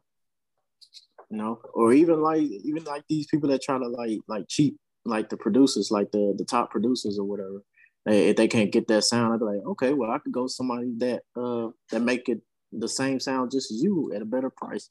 You 1.31 1.37
know, 1.37 1.59
or 1.73 1.91
even 1.91 2.21
like 2.21 2.43
even 2.43 2.83
like 2.83 3.03
these 3.09 3.25
people 3.25 3.49
that 3.49 3.63
try 3.63 3.79
to 3.79 3.87
like 3.87 4.19
like 4.27 4.45
cheat 4.47 4.75
like 5.05 5.29
the 5.29 5.37
producers, 5.37 5.91
like 5.91 6.11
the 6.11 6.33
the 6.37 6.45
top 6.45 6.71
producers 6.71 7.17
or 7.19 7.25
whatever. 7.25 7.63
They, 8.05 8.29
if 8.29 8.35
they 8.35 8.47
can't 8.47 8.71
get 8.71 8.87
that 8.87 9.03
sound, 9.03 9.33
I'd 9.33 9.39
be 9.39 9.45
like, 9.45 9.65
okay, 9.65 9.93
well, 9.93 10.11
I 10.11 10.19
could 10.19 10.31
go 10.33 10.47
somebody 10.47 10.91
that 10.97 11.23
uh 11.35 11.69
that 11.91 12.01
make 12.01 12.29
it 12.29 12.41
the 12.71 12.89
same 12.89 13.19
sound 13.19 13.51
just 13.51 13.71
as 13.71 13.81
you 13.81 14.11
at 14.13 14.21
a 14.21 14.25
better 14.25 14.49
price. 14.49 14.89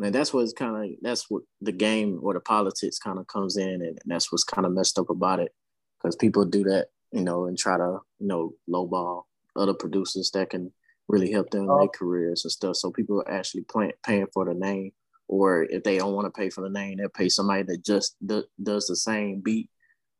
And 0.00 0.14
that's 0.14 0.32
what's 0.34 0.52
kind 0.52 0.76
of 0.76 0.90
that's 1.00 1.30
what 1.30 1.42
the 1.60 1.72
game 1.72 2.18
or 2.22 2.34
the 2.34 2.40
politics 2.40 2.98
kind 2.98 3.18
of 3.18 3.26
comes 3.28 3.56
in, 3.56 3.82
and 3.82 3.98
that's 4.06 4.30
what's 4.32 4.44
kind 4.44 4.66
of 4.66 4.72
messed 4.72 4.98
up 4.98 5.10
about 5.10 5.38
it, 5.40 5.52
because 5.98 6.16
people 6.16 6.44
do 6.44 6.64
that, 6.64 6.88
you 7.12 7.22
know, 7.22 7.44
and 7.46 7.56
try 7.58 7.76
to 7.76 7.98
you 8.18 8.26
know 8.26 8.54
lowball 8.68 9.22
other 9.54 9.74
producers 9.74 10.30
that 10.32 10.50
can 10.50 10.72
really 11.08 11.30
help 11.30 11.50
them 11.50 11.68
Oh. 11.70 11.78
make 11.80 11.92
careers 11.92 12.44
and 12.44 12.50
stuff. 12.52 12.76
So 12.76 12.90
people 12.90 13.20
are 13.20 13.30
actually 13.30 13.64
pay, 13.72 13.92
paying 14.04 14.26
for 14.32 14.44
the 14.44 14.54
name, 14.54 14.92
or 15.28 15.64
if 15.64 15.82
they 15.82 15.98
don't 15.98 16.14
want 16.14 16.26
to 16.26 16.38
pay 16.38 16.50
for 16.50 16.60
the 16.62 16.68
name, 16.70 16.98
they'll 16.98 17.08
pay 17.08 17.28
somebody 17.28 17.62
that 17.64 17.84
just 17.84 18.16
do, 18.24 18.44
does 18.62 18.86
the 18.86 18.96
same 18.96 19.40
beat 19.40 19.70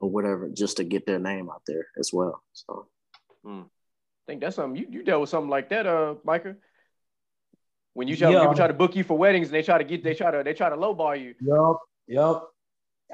or 0.00 0.10
whatever 0.10 0.48
just 0.48 0.78
to 0.78 0.84
get 0.84 1.06
their 1.06 1.18
name 1.18 1.50
out 1.50 1.62
there 1.66 1.86
as 1.98 2.10
well. 2.12 2.42
So 2.52 2.86
I 3.46 3.64
think 4.26 4.40
that's 4.40 4.56
something 4.56 4.80
you, 4.80 4.88
you 4.90 5.02
dealt 5.02 5.20
with 5.22 5.30
something 5.30 5.50
like 5.50 5.68
that, 5.70 5.86
uh, 5.86 6.14
Micah. 6.24 6.56
When 7.94 8.08
you 8.08 8.16
try, 8.16 8.30
Yeah. 8.30 8.40
people 8.40 8.54
try 8.54 8.68
to 8.68 8.72
book 8.74 8.96
you 8.96 9.04
for 9.04 9.18
weddings 9.18 9.48
and 9.48 9.54
they 9.54 9.62
try 9.62 9.78
to 9.78 9.84
get 9.84 10.02
they 10.02 10.14
try 10.14 10.30
to 10.30 10.42
they 10.42 10.54
try 10.54 10.70
to 10.70 10.76
lowball 10.76 11.20
you. 11.20 11.34
Yup, 11.40 11.78
yup. 12.06 12.48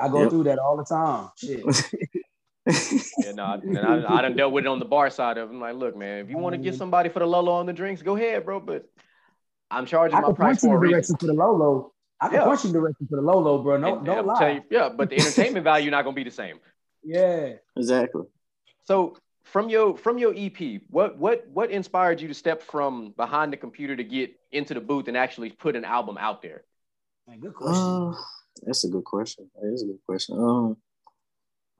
I 0.01 0.09
go 0.09 0.23
Yep. 0.23 0.31
through 0.31 0.45
that 0.45 0.59
all 0.59 0.77
the 0.77 0.85
time. 0.85 1.31
Shit. 1.37 1.65
Yeah, 3.21 3.33
no, 3.33 3.53
and 3.55 3.79
I, 3.79 4.19
I 4.19 4.23
done 4.23 4.37
dealt 4.37 4.53
with 4.53 4.65
it 4.65 4.69
on 4.69 4.79
the 4.79 4.85
bar 4.85 5.11
side 5.11 5.39
of 5.39 5.51
it. 5.51 5.53
I'm 5.55 5.61
like, 5.61 5.75
look, 5.75 5.97
man, 5.97 6.19
if 6.25 6.31
you 6.31 6.37
want 6.39 6.53
to 6.53 6.59
get 6.59 6.77
somebody 6.77 7.09
for 7.09 7.19
the 7.19 7.27
low 7.27 7.41
low 7.41 7.55
on 7.55 7.67
the 7.67 7.73
drinks, 7.73 8.01
go 8.01 8.15
ahead, 8.15 8.45
bro. 8.45 8.61
But 8.61 8.89
I'm 9.71 9.87
charging 9.87 10.17
I 10.17 10.21
my 10.21 10.27
can 10.29 10.37
price 10.37 10.63
you 10.63 10.71
for 10.71 10.77
a 10.77 10.79
the 10.79 10.81
reason. 10.81 10.93
direction 10.93 11.17
for 11.17 11.27
the 11.27 11.33
Lolo. 11.35 11.93
I 12.21 12.29
can 12.29 12.35
Yeah. 12.37 12.45
point 12.45 12.65
you 12.65 12.69
in 12.69 12.73
the 12.75 12.81
direction 12.81 13.07
for 13.09 13.17
the 13.17 13.23
Lolo, 13.23 13.63
bro. 13.63 13.77
No, 13.77 13.89
And- 13.89 13.97
and 13.99 14.07
don't 14.07 14.19
I'm 14.19 14.27
lie. 14.27 14.39
telling 14.39 14.57
you, 14.57 14.63
yeah, 14.71 14.89
but 14.89 15.09
the 15.11 15.17
entertainment 15.17 15.65
value 15.65 15.91
not 15.91 16.05
gonna 16.05 16.15
be 16.15 16.25
the 16.25 16.31
same. 16.31 16.59
Yeah. 17.05 17.55
exactly. 17.77 18.25
So 18.85 19.17
from 19.45 19.69
your 19.69 19.97
from 19.97 20.19
your 20.19 20.35
EP, 20.37 20.83
what 20.91 21.17
what 21.17 21.47
what 21.49 21.71
inspired 21.71 22.21
you 22.21 22.29
to 22.29 22.35
step 22.35 22.61
from 22.63 23.13
behind 23.17 23.53
the 23.53 23.57
computer 23.57 23.95
to 23.97 24.03
get 24.05 24.35
into 24.51 24.75
the 24.75 24.81
booth 24.81 25.07
and 25.09 25.17
actually 25.17 25.51
put 25.51 25.77
an 25.77 25.85
album 25.85 26.19
out 26.19 26.43
there? 26.43 26.65
Man, 27.29 27.39
good 27.41 27.55
question. 27.55 27.85
Uh, 27.85 28.15
that's 28.63 28.83
a 28.85 28.89
good 28.89 29.05
question. 29.05 29.49
That 29.55 29.73
is 29.73 29.83
a 29.85 29.87
good 29.87 30.01
question. 30.07 30.37
Um, 30.39 30.77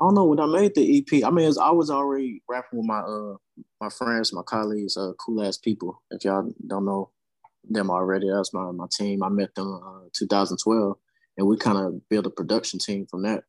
I 0.01 0.05
don't 0.05 0.15
know 0.15 0.27
when 0.27 0.39
I 0.39 0.47
made 0.47 0.75
the 0.77 0.99
EP. 0.99 1.25
I 1.25 1.31
mean, 1.31 1.47
it's- 1.47 1.59
I 1.59 1.73
was 1.73 1.91
already 1.91 2.43
rapping 2.49 2.79
with 2.79 2.87
my 2.87 3.01
uh 3.01 3.37
my 3.81 3.89
friends, 3.89 4.33
my 4.33 4.43
colleagues, 4.43 4.97
uh, 4.97 5.13
cool 5.19 5.43
ass 5.43 5.59
people. 5.59 6.01
If 6.13 6.25
y'all 6.25 6.49
don't 6.67 6.85
know 6.85 7.11
them 7.65 7.91
already, 7.91 8.29
that's 8.31 8.55
my 8.55 8.71
my 8.71 8.87
team. 8.91 9.23
I 9.23 9.29
met 9.29 9.55
them 9.55 9.81
uh 9.85 10.09
2012, 10.15 10.97
and 11.37 11.47
we 11.47 11.57
kind 11.57 11.79
of 11.79 12.09
built 12.09 12.27
a 12.27 12.31
production 12.31 12.79
team 12.79 13.07
from 13.11 13.23
that. 13.23 13.45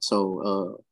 So 0.00 0.40
uh, 0.40 0.82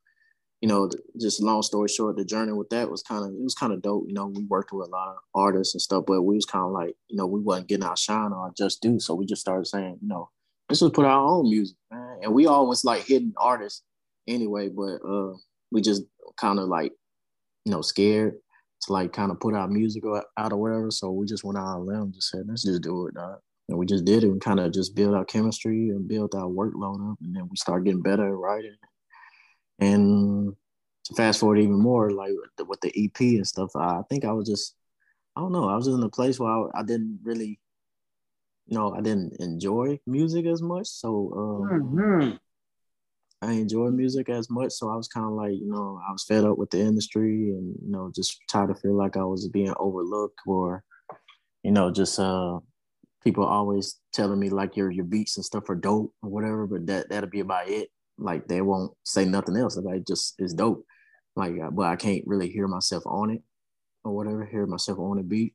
you 0.60 0.68
know, 0.68 0.90
just 1.18 1.42
long 1.42 1.62
story 1.62 1.88
short, 1.88 2.16
the 2.16 2.24
journey 2.24 2.52
with 2.52 2.68
that 2.68 2.90
was 2.90 3.02
kind 3.02 3.24
of 3.24 3.30
it 3.30 3.42
was 3.42 3.54
kind 3.54 3.72
of 3.72 3.80
dope. 3.80 4.04
You 4.06 4.14
know, 4.14 4.26
we 4.26 4.44
worked 4.44 4.72
with 4.72 4.88
a 4.88 4.90
lot 4.90 5.08
of 5.08 5.16
artists 5.34 5.74
and 5.74 5.80
stuff, 5.80 6.04
but 6.06 6.22
we 6.22 6.34
was 6.34 6.44
kind 6.44 6.66
of 6.66 6.72
like, 6.72 6.94
you 7.08 7.16
know, 7.16 7.26
we 7.26 7.40
wasn't 7.40 7.68
getting 7.68 7.84
our 7.84 7.96
shine 7.96 8.32
or 8.32 8.52
just 8.56 8.82
due. 8.82 9.00
So 9.00 9.14
we 9.14 9.24
just 9.24 9.40
started 9.40 9.66
saying, 9.66 9.98
you 10.02 10.08
know, 10.08 10.28
let's 10.68 10.80
just 10.80 10.92
put 10.92 11.06
our 11.06 11.26
own 11.26 11.48
music, 11.48 11.76
man. 11.90 12.18
And 12.22 12.34
we 12.34 12.46
always 12.46 12.84
like 12.84 13.06
hidden 13.06 13.32
artists 13.38 13.82
anyway, 14.28 14.68
but 14.68 14.98
uh, 15.02 15.34
we 15.72 15.80
just 15.80 16.02
kind 16.36 16.58
of 16.58 16.68
like, 16.68 16.92
you 17.64 17.72
know, 17.72 17.80
scared 17.80 18.34
to 18.82 18.92
like 18.92 19.12
kind 19.12 19.30
of 19.30 19.40
put 19.40 19.54
our 19.54 19.68
music 19.68 20.04
out 20.36 20.52
or 20.52 20.56
whatever. 20.56 20.90
So 20.90 21.10
we 21.10 21.26
just 21.26 21.44
went 21.44 21.58
out 21.58 21.66
on 21.66 21.80
a 21.80 21.84
limb, 21.84 22.12
just 22.12 22.30
said, 22.30 22.44
let's 22.46 22.64
just 22.64 22.82
do 22.82 23.06
it, 23.06 23.14
dog. 23.14 23.38
And 23.68 23.78
we 23.78 23.86
just 23.86 24.04
did 24.04 24.24
it 24.24 24.30
and 24.30 24.40
kind 24.40 24.58
of 24.58 24.72
just 24.72 24.96
build 24.96 25.14
our 25.14 25.24
chemistry 25.24 25.90
and 25.90 26.08
build 26.08 26.34
our 26.34 26.48
workload 26.48 27.12
up. 27.12 27.18
And 27.22 27.34
then 27.34 27.48
we 27.48 27.56
started 27.56 27.84
getting 27.84 28.02
better 28.02 28.26
at 28.26 28.34
writing. 28.34 28.76
And 29.78 30.54
to 31.04 31.14
fast 31.14 31.40
forward 31.40 31.58
even 31.58 31.80
more, 31.80 32.10
like 32.10 32.32
with 32.32 32.50
the, 32.56 32.64
with 32.64 32.80
the 32.80 32.92
EP 33.04 33.20
and 33.20 33.46
stuff, 33.46 33.70
I 33.76 34.00
think 34.08 34.24
I 34.24 34.32
was 34.32 34.48
just, 34.48 34.74
I 35.36 35.40
don't 35.40 35.52
know, 35.52 35.68
I 35.68 35.76
was 35.76 35.86
just 35.86 35.96
in 35.96 36.02
a 36.02 36.08
place 36.08 36.40
where 36.40 36.50
I, 36.50 36.80
I 36.80 36.82
didn't 36.82 37.20
really 37.22 37.60
you 38.70 38.78
know, 38.78 38.94
I 38.94 39.00
didn't 39.00 39.36
enjoy 39.40 39.98
music 40.06 40.46
as 40.46 40.62
much. 40.62 40.86
So 40.86 41.32
um, 41.36 41.80
mm-hmm. 41.82 42.36
I 43.42 43.52
enjoy 43.52 43.88
music 43.88 44.28
as 44.28 44.50
much. 44.50 44.72
So 44.72 44.90
I 44.90 44.96
was 44.96 45.08
kind 45.08 45.26
of 45.26 45.32
like, 45.32 45.52
you 45.52 45.66
know, 45.66 46.00
I 46.06 46.12
was 46.12 46.24
fed 46.24 46.44
up 46.44 46.58
with 46.58 46.70
the 46.70 46.80
industry 46.80 47.50
and, 47.50 47.74
you 47.82 47.90
know, 47.90 48.12
just 48.14 48.38
tired 48.50 48.68
to 48.68 48.74
feel 48.74 48.94
like 48.94 49.16
I 49.16 49.24
was 49.24 49.48
being 49.48 49.72
overlooked 49.78 50.40
or, 50.46 50.84
you 51.62 51.70
know, 51.70 51.90
just 51.90 52.18
uh 52.18 52.58
people 53.24 53.44
always 53.44 53.98
telling 54.12 54.38
me 54.38 54.50
like 54.50 54.76
your 54.76 54.90
your 54.90 55.04
beats 55.04 55.36
and 55.36 55.44
stuff 55.44 55.68
are 55.70 55.74
dope 55.74 56.14
or 56.22 56.30
whatever, 56.30 56.66
but 56.66 56.86
that 56.86 57.08
that'll 57.08 57.30
be 57.30 57.40
about 57.40 57.68
it. 57.68 57.88
Like 58.18 58.46
they 58.46 58.60
won't 58.60 58.92
say 59.04 59.24
nothing 59.24 59.56
else. 59.56 59.76
Like 59.76 60.06
just 60.06 60.34
it's 60.38 60.52
dope. 60.52 60.84
Like, 61.36 61.54
uh, 61.62 61.70
but 61.70 61.86
I 61.86 61.96
can't 61.96 62.24
really 62.26 62.50
hear 62.50 62.68
myself 62.68 63.04
on 63.06 63.30
it 63.30 63.42
or 64.04 64.14
whatever. 64.14 64.44
Hear 64.44 64.66
myself 64.66 64.98
on 64.98 65.16
the 65.16 65.22
beat. 65.22 65.54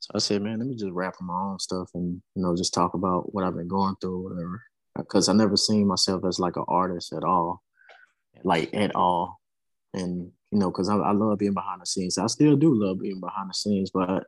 So 0.00 0.10
I 0.14 0.18
said, 0.18 0.42
man, 0.42 0.58
let 0.58 0.66
me 0.68 0.74
just 0.74 0.92
rap 0.92 1.14
on 1.20 1.28
my 1.28 1.34
own 1.34 1.58
stuff 1.60 1.90
and 1.94 2.20
you 2.34 2.42
know 2.42 2.56
just 2.56 2.74
talk 2.74 2.94
about 2.94 3.32
what 3.32 3.44
I've 3.44 3.56
been 3.56 3.68
going 3.68 3.94
through, 4.00 4.26
or 4.26 4.30
whatever. 4.30 4.62
Because 4.96 5.28
I 5.28 5.32
never 5.32 5.56
seen 5.56 5.88
myself 5.88 6.24
as 6.26 6.38
like 6.38 6.56
an 6.56 6.64
artist 6.68 7.12
at 7.12 7.24
all, 7.24 7.62
like 8.44 8.72
at 8.74 8.94
all. 8.94 9.40
And 9.92 10.30
you 10.50 10.58
know, 10.58 10.70
because 10.70 10.88
I, 10.88 10.96
I 10.96 11.12
love 11.12 11.38
being 11.38 11.54
behind 11.54 11.82
the 11.82 11.86
scenes. 11.86 12.16
I 12.16 12.26
still 12.28 12.56
do 12.56 12.72
love 12.72 13.00
being 13.00 13.20
behind 13.20 13.50
the 13.50 13.54
scenes, 13.54 13.90
but 13.92 14.24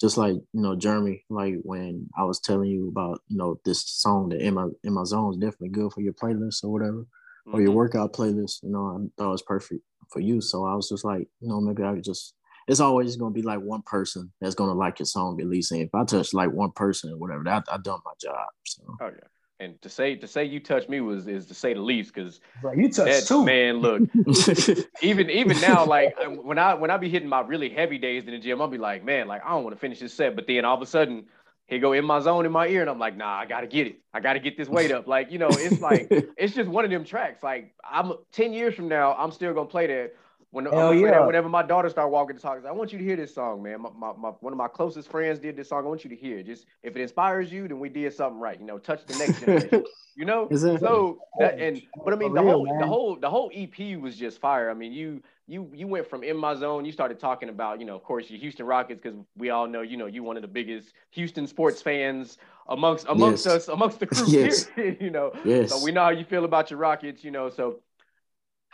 just 0.00 0.18
like 0.18 0.34
you 0.34 0.60
know 0.60 0.76
Jeremy, 0.76 1.24
like 1.30 1.54
when 1.62 2.08
I 2.16 2.24
was 2.24 2.40
telling 2.40 2.68
you 2.68 2.88
about 2.88 3.20
you 3.28 3.38
know 3.38 3.58
this 3.64 3.82
song 3.86 4.28
that 4.30 4.40
in 4.40 4.54
my 4.54 4.68
in 4.82 4.92
my 4.92 5.04
zone 5.04 5.32
is 5.32 5.38
definitely 5.38 5.70
good 5.70 5.92
for 5.92 6.02
your 6.02 6.12
playlist 6.12 6.64
or 6.64 6.70
whatever, 6.70 6.98
mm-hmm. 6.98 7.54
or 7.54 7.60
your 7.60 7.70
mm-hmm. 7.70 7.76
workout 7.76 8.12
playlist. 8.12 8.62
You 8.62 8.70
know, 8.70 8.86
I 8.86 9.08
thought 9.16 9.28
it 9.28 9.32
was 9.32 9.42
perfect 9.42 9.80
for 10.10 10.20
you. 10.20 10.40
So 10.40 10.66
I 10.66 10.74
was 10.74 10.88
just 10.88 11.04
like, 11.04 11.26
you 11.40 11.48
know, 11.48 11.60
maybe 11.60 11.82
I 11.82 11.94
could 11.94 12.04
just. 12.04 12.34
It's 12.66 12.80
always 12.80 13.16
gonna 13.16 13.30
be 13.30 13.42
like 13.42 13.60
one 13.60 13.82
person 13.82 14.32
that's 14.40 14.54
gonna 14.54 14.72
like 14.72 14.98
your 14.98 15.06
song 15.06 15.38
at 15.40 15.46
least. 15.46 15.70
And 15.72 15.82
if 15.82 15.94
I 15.94 16.04
touch 16.04 16.32
like 16.32 16.50
one 16.50 16.72
person 16.72 17.12
or 17.12 17.18
whatever, 17.18 17.44
that 17.44 17.64
I 17.70 17.76
done 17.76 18.00
my 18.04 18.12
job. 18.20 18.46
So. 18.64 18.82
Oh 19.00 19.06
yeah. 19.06 19.28
And 19.60 19.80
to 19.82 19.88
say 19.88 20.16
to 20.16 20.26
say 20.26 20.44
you 20.44 20.58
touched 20.58 20.88
me 20.88 21.00
was 21.00 21.28
is 21.28 21.46
to 21.46 21.54
say 21.54 21.74
the 21.74 21.80
least 21.80 22.12
because 22.12 22.40
you 22.76 22.90
touched 22.90 23.28
too. 23.28 23.44
Man, 23.44 23.78
look, 23.78 24.02
even 25.02 25.30
even 25.30 25.60
now, 25.60 25.84
like 25.86 26.16
when 26.42 26.58
I 26.58 26.74
when 26.74 26.90
I 26.90 26.96
be 26.96 27.08
hitting 27.08 27.28
my 27.28 27.40
really 27.40 27.68
heavy 27.68 27.96
days 27.96 28.24
in 28.24 28.32
the 28.32 28.38
gym, 28.38 28.60
I'll 28.60 28.66
be 28.66 28.78
like, 28.78 29.04
man, 29.04 29.28
like 29.28 29.44
I 29.44 29.50
don't 29.50 29.62
want 29.62 29.76
to 29.76 29.80
finish 29.80 30.00
this 30.00 30.12
set, 30.12 30.34
but 30.34 30.48
then 30.48 30.64
all 30.64 30.74
of 30.74 30.82
a 30.82 30.86
sudden 30.86 31.26
he 31.66 31.78
go 31.78 31.92
in 31.92 32.04
my 32.04 32.20
zone 32.20 32.44
in 32.44 32.52
my 32.52 32.66
ear, 32.66 32.82
and 32.82 32.90
I'm 32.90 32.98
like, 32.98 33.16
nah, 33.16 33.38
I 33.38 33.46
gotta 33.46 33.66
get 33.66 33.86
it. 33.86 34.00
I 34.12 34.20
gotta 34.20 34.40
get 34.40 34.56
this 34.56 34.68
weight 34.68 34.90
up. 34.90 35.06
Like 35.06 35.30
you 35.30 35.38
know, 35.38 35.48
it's 35.50 35.80
like 35.80 36.08
it's 36.36 36.54
just 36.54 36.68
one 36.68 36.84
of 36.84 36.90
them 36.90 37.04
tracks. 37.04 37.42
Like 37.42 37.74
I'm 37.88 38.12
ten 38.32 38.52
years 38.52 38.74
from 38.74 38.88
now, 38.88 39.14
I'm 39.14 39.30
still 39.30 39.54
gonna 39.54 39.68
play 39.68 39.86
that 39.86 40.14
when 40.54 40.66
Hell 40.66 40.94
yeah. 40.94 41.26
whenever 41.26 41.48
my 41.48 41.64
daughter 41.64 41.88
start 41.88 42.12
walking 42.12 42.36
the 42.36 42.42
talk, 42.42 42.64
I 42.64 42.70
want 42.70 42.92
you 42.92 42.98
to 42.98 43.04
hear 43.04 43.16
this 43.16 43.34
song, 43.34 43.60
man. 43.60 43.82
My, 43.82 43.90
my, 43.90 44.12
my, 44.16 44.28
one 44.38 44.52
of 44.52 44.56
my 44.56 44.68
closest 44.68 45.10
friends 45.10 45.40
did 45.40 45.56
this 45.56 45.68
song. 45.68 45.84
I 45.84 45.88
want 45.88 46.04
you 46.04 46.10
to 46.10 46.14
hear 46.16 46.38
it. 46.38 46.46
Just 46.46 46.66
if 46.84 46.94
it 46.94 47.02
inspires 47.02 47.50
you, 47.50 47.66
then 47.66 47.80
we 47.80 47.88
did 47.88 48.14
something 48.14 48.38
right. 48.38 48.58
You 48.60 48.64
know, 48.64 48.78
touch 48.78 49.04
the 49.04 49.18
next 49.18 49.40
generation. 49.40 49.84
you 50.16 50.24
know, 50.24 50.48
so 50.56 51.18
that 51.40 51.58
and 51.58 51.82
but 52.04 52.14
I 52.14 52.16
mean 52.16 52.34
the 52.34 52.40
real, 52.40 52.52
whole 52.52 52.66
man. 52.66 52.78
the 52.78 52.86
whole 52.86 53.16
the 53.16 53.28
whole 53.28 53.50
EP 53.52 53.98
was 54.00 54.16
just 54.16 54.40
fire. 54.40 54.70
I 54.70 54.74
mean, 54.74 54.92
you 54.92 55.20
you 55.48 55.68
you 55.74 55.88
went 55.88 56.08
from 56.08 56.22
in 56.22 56.36
my 56.36 56.54
zone. 56.54 56.84
You 56.84 56.92
started 56.92 57.18
talking 57.18 57.48
about 57.48 57.80
you 57.80 57.84
know, 57.84 57.96
of 57.96 58.04
course, 58.04 58.30
your 58.30 58.38
Houston 58.38 58.64
Rockets 58.64 59.00
because 59.02 59.18
we 59.36 59.50
all 59.50 59.66
know 59.66 59.82
you 59.82 59.96
know 59.96 60.06
you 60.06 60.22
one 60.22 60.36
of 60.36 60.42
the 60.42 60.48
biggest 60.48 60.92
Houston 61.10 61.48
sports 61.48 61.82
fans 61.82 62.38
amongst 62.68 63.06
amongst 63.08 63.44
yes. 63.44 63.54
us 63.56 63.68
amongst 63.68 63.98
the 63.98 64.06
crew 64.06 64.24
yes. 64.28 64.66
here. 64.76 64.96
you 65.00 65.10
know, 65.10 65.32
yes. 65.44 65.70
so 65.70 65.82
we 65.82 65.90
know 65.90 66.04
how 66.04 66.10
you 66.10 66.24
feel 66.24 66.44
about 66.44 66.70
your 66.70 66.78
Rockets. 66.78 67.24
You 67.24 67.32
know, 67.32 67.50
so 67.50 67.80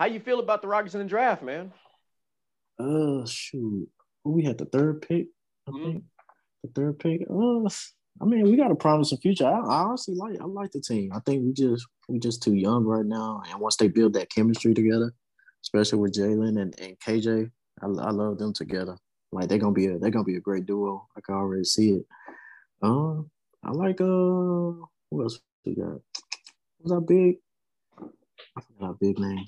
how 0.00 0.07
you 0.07 0.19
feel 0.19 0.40
about 0.40 0.62
the 0.62 0.69
Rockets 0.69 0.95
in 0.95 1.00
the 1.00 1.07
draft, 1.07 1.42
man? 1.42 1.73
Uh, 2.78 3.26
shoot, 3.26 3.87
we 4.25 4.42
had 4.42 4.57
the 4.57 4.64
third 4.64 5.02
pick. 5.02 5.26
I 5.69 5.71
mm-hmm. 5.71 5.85
think 5.85 6.04
the 6.64 6.71
third 6.75 6.99
pick. 6.99 7.21
Uh, 7.30 7.69
I 8.23 8.25
mean, 8.25 8.45
we 8.45 8.57
got 8.57 8.71
a 8.71 8.75
promising 8.75 9.19
future. 9.19 9.47
I, 9.47 9.59
I, 9.59 9.83
honestly 9.83 10.14
like 10.14 10.40
I 10.40 10.47
like 10.47 10.71
the 10.73 10.80
team. 10.80 11.12
I 11.14 11.21
think 11.26 11.45
we 11.45 11.52
just 11.52 11.87
we 12.09 12.19
just 12.19 12.42
too 12.42 12.54
young 12.54 12.85
right 12.85 13.04
now, 13.04 13.42
and 13.50 13.61
once 13.61 13.76
they 13.76 13.88
build 13.88 14.14
that 14.14 14.30
chemistry 14.30 14.73
together, 14.73 15.12
especially 15.62 15.99
with 15.99 16.14
Jalen 16.14 16.59
and, 16.59 16.75
and 16.80 16.99
KJ, 17.00 17.50
I, 17.83 17.87
I 17.87 18.11
love 18.11 18.38
them 18.38 18.54
together. 18.54 18.97
Like 19.33 19.49
they're 19.49 19.59
gonna 19.59 19.75
be 19.75 19.88
a 19.88 19.99
they're 19.99 20.11
gonna 20.11 20.25
be 20.25 20.37
a 20.37 20.40
great 20.40 20.64
duo. 20.64 21.07
I 21.14 21.21
can 21.21 21.35
already 21.35 21.64
see 21.64 21.90
it. 21.90 22.07
Um, 22.80 23.30
I 23.62 23.73
like 23.73 24.00
uh, 24.00 24.87
what 25.11 25.25
else 25.25 25.40
we 25.66 25.75
got? 25.75 26.00
Was 26.80 26.92
that 26.92 27.07
big? 27.07 27.37
I 28.57 28.62
forgot 28.62 28.88
our 28.88 28.95
big 28.95 29.19
name. 29.19 29.45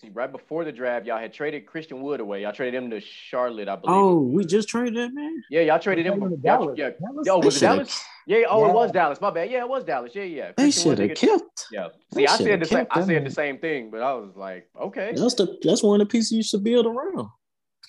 You 0.00 0.08
see, 0.08 0.12
right 0.14 0.30
before 0.30 0.64
the 0.64 0.70
draft, 0.70 1.06
y'all 1.06 1.18
had 1.18 1.32
traded 1.32 1.66
Christian 1.66 2.00
Wood 2.00 2.20
away. 2.20 2.42
Y'all 2.42 2.52
traded 2.52 2.80
him 2.80 2.90
to 2.90 3.00
Charlotte, 3.00 3.68
I 3.68 3.74
believe. 3.76 3.96
Oh, 3.96 4.20
we 4.20 4.44
just 4.44 4.68
traded 4.68 4.94
that 4.96 5.12
man. 5.12 5.42
Yeah, 5.50 5.62
y'all 5.62 5.80
traded 5.80 6.06
him. 6.06 6.20
From, 6.20 6.40
Dallas. 6.40 6.78
Yeah, 6.78 6.90
oh, 7.28 7.38
was 7.38 7.56
it 7.56 7.60
Dallas? 7.60 8.00
Yeah. 8.26 8.44
Oh, 8.48 8.64
yeah. 8.64 8.70
it 8.70 8.74
was 8.74 8.92
Dallas. 8.92 9.20
My 9.20 9.30
bad. 9.30 9.50
Yeah, 9.50 9.60
it 9.60 9.68
was 9.68 9.82
Dallas. 9.82 10.12
Yeah, 10.14 10.22
yeah. 10.22 10.52
They 10.56 10.70
should 10.70 10.98
have 11.00 11.14
kept. 11.16 11.66
Yeah. 11.72 11.88
See, 12.14 12.26
I 12.26 12.36
said 12.36 12.60
the 12.60 12.66
same. 12.66 12.86
I 12.90 13.04
said 13.04 13.26
the 13.26 13.30
same 13.30 13.58
thing, 13.58 13.90
but 13.90 14.02
I 14.02 14.12
was 14.14 14.36
like, 14.36 14.68
okay. 14.80 15.14
That's 15.16 15.34
the 15.34 15.58
that's 15.62 15.82
one 15.82 16.00
of 16.00 16.06
the 16.06 16.10
pieces 16.10 16.30
you 16.30 16.42
should 16.44 16.62
build 16.62 16.86
around. 16.86 17.28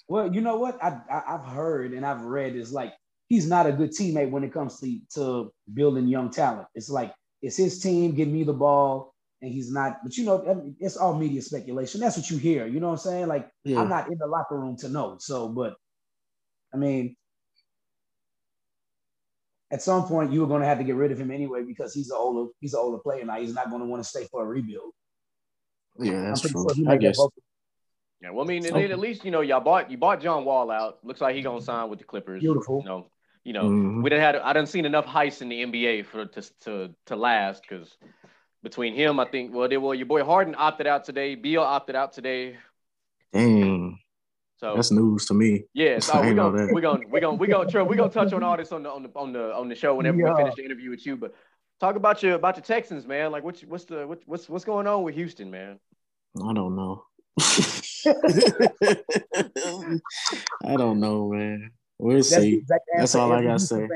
Well, 0.07 0.33
you 0.33 0.41
know 0.41 0.55
what? 0.55 0.83
I, 0.83 0.99
I 1.11 1.33
have 1.33 1.45
heard 1.45 1.93
and 1.93 2.03
I've 2.03 2.21
read 2.21 2.55
is 2.55 2.71
like 2.71 2.93
he's 3.27 3.47
not 3.47 3.67
a 3.67 3.71
good 3.71 3.91
teammate 3.91 4.31
when 4.31 4.43
it 4.43 4.51
comes 4.51 4.79
to 4.79 4.99
to 5.13 5.53
building 5.75 6.07
young 6.07 6.31
talent. 6.31 6.67
It's 6.73 6.89
like 6.89 7.13
it's 7.43 7.57
his 7.57 7.79
team. 7.81 8.15
Give 8.15 8.27
me 8.27 8.43
the 8.43 8.53
ball 8.53 9.13
and 9.41 9.51
he's 9.51 9.71
not. 9.71 9.97
But 10.03 10.17
you 10.17 10.25
know, 10.25 10.73
it's 10.79 10.97
all 10.97 11.17
media 11.17 11.41
speculation. 11.41 12.01
That's 12.01 12.17
what 12.17 12.29
you 12.29 12.37
hear. 12.37 12.67
You 12.67 12.79
know 12.79 12.87
what 12.87 12.93
I'm 12.93 13.11
saying? 13.11 13.27
Like 13.27 13.49
yeah. 13.63 13.79
I'm 13.79 13.89
not 13.89 14.11
in 14.11 14.17
the 14.17 14.27
locker 14.27 14.59
room 14.59 14.77
to 14.77 14.89
know. 14.89 15.17
So, 15.19 15.49
but 15.49 15.75
I 16.73 16.77
mean, 16.77 17.15
at 19.71 19.81
some 19.81 20.07
point 20.07 20.31
you 20.31 20.41
were 20.41 20.47
going 20.47 20.61
to 20.61 20.67
have 20.67 20.79
to 20.79 20.83
get 20.83 20.95
rid 20.95 21.11
of 21.11 21.19
him 21.19 21.31
anyway 21.31 21.63
because 21.63 21.93
he's 21.93 22.09
an 22.09 22.17
older 22.17 22.51
he's 22.59 22.73
an 22.73 22.79
older 22.81 22.97
player 22.97 23.25
now. 23.25 23.39
He's 23.39 23.53
not 23.53 23.69
going 23.69 23.81
to 23.81 23.87
want 23.87 24.03
to 24.03 24.09
stay 24.09 24.27
for 24.31 24.43
a 24.43 24.45
rebuild. 24.45 24.91
Yeah, 25.97 26.21
that's 26.21 26.41
true. 26.41 26.65
Sure 26.75 26.89
I 26.89 26.97
guess. 26.97 27.19
Yeah, 28.21 28.31
well, 28.31 28.43
I 28.43 28.47
mean, 28.47 28.65
okay. 28.65 28.91
at 28.91 28.99
least 28.99 29.23
you 29.23 29.31
know 29.31 29.41
y'all 29.41 29.61
bought 29.61 29.89
you 29.89 29.97
bought 29.97 30.21
John 30.21 30.43
Wall 30.43 30.71
out. 30.71 30.99
Looks 31.03 31.21
like 31.21 31.35
he 31.35 31.41
gonna 31.41 31.61
sign 31.61 31.89
with 31.89 31.99
the 31.99 32.05
Clippers. 32.05 32.41
Beautiful. 32.41 32.81
You 32.83 32.89
know, 32.89 33.11
you 33.43 33.53
know, 33.53 33.63
mm-hmm. 33.63 34.01
we 34.01 34.09
didn't 34.09 34.23
had 34.23 34.35
I 34.35 34.53
didn't 34.53 34.69
seen 34.69 34.85
enough 34.85 35.05
heists 35.05 35.41
in 35.41 35.49
the 35.49 35.63
NBA 35.63 36.05
for 36.05 36.25
to 36.25 36.41
to 36.61 36.95
to 37.07 37.15
last 37.15 37.63
because 37.67 37.97
between 38.63 38.93
him, 38.93 39.19
I 39.19 39.25
think. 39.25 39.53
Well, 39.53 39.67
they, 39.69 39.77
well, 39.77 39.93
your 39.93 40.05
boy 40.05 40.23
Harden 40.23 40.55
opted 40.57 40.87
out 40.87 41.03
today. 41.05 41.35
Beal 41.35 41.61
opted 41.61 41.95
out 41.95 42.13
today. 42.13 42.57
Dang. 43.33 43.99
So 44.57 44.75
that's 44.75 44.91
news 44.91 45.25
to 45.27 45.33
me. 45.33 45.63
Yeah, 45.73 45.99
so 45.99 46.19
we're 46.19 46.33
gonna, 46.33 46.73
we're 46.73 46.81
gonna 46.81 46.99
we're 47.07 47.21
gonna 47.21 47.37
we're 47.37 47.47
gonna 47.47 47.85
we're 47.85 47.95
gonna 47.95 48.09
touch 48.09 48.33
on 48.33 48.43
all 48.43 48.57
this 48.57 48.73
on 48.73 48.83
the 48.83 48.89
on 48.89 49.03
the 49.03 49.09
on 49.15 49.31
the 49.31 49.53
on 49.53 49.69
the 49.69 49.75
show 49.75 49.95
whenever 49.95 50.17
yeah. 50.17 50.33
we 50.33 50.35
finish 50.35 50.55
the 50.55 50.65
interview 50.65 50.89
with 50.89 51.05
you. 51.05 51.15
But 51.15 51.33
talk 51.79 51.95
about 51.95 52.21
your 52.21 52.35
about 52.35 52.57
your 52.57 52.63
Texans, 52.63 53.07
man. 53.07 53.31
Like 53.31 53.45
what's 53.45 53.61
what's 53.61 53.85
the 53.85 54.05
what's 54.25 54.49
what's 54.49 54.65
going 54.65 54.85
on 54.85 55.03
with 55.03 55.15
Houston, 55.15 55.49
man? 55.49 55.79
I 56.45 56.51
don't 56.53 56.75
know. 56.75 57.05
I 60.65 60.75
don't 60.75 60.99
know, 60.99 61.29
man. 61.29 61.71
We'll 61.97 62.17
that's 62.17 62.29
see. 62.29 62.61
That's 62.97 63.15
all 63.15 63.31
I 63.31 63.41
gotta 63.41 63.59
say. 63.59 63.87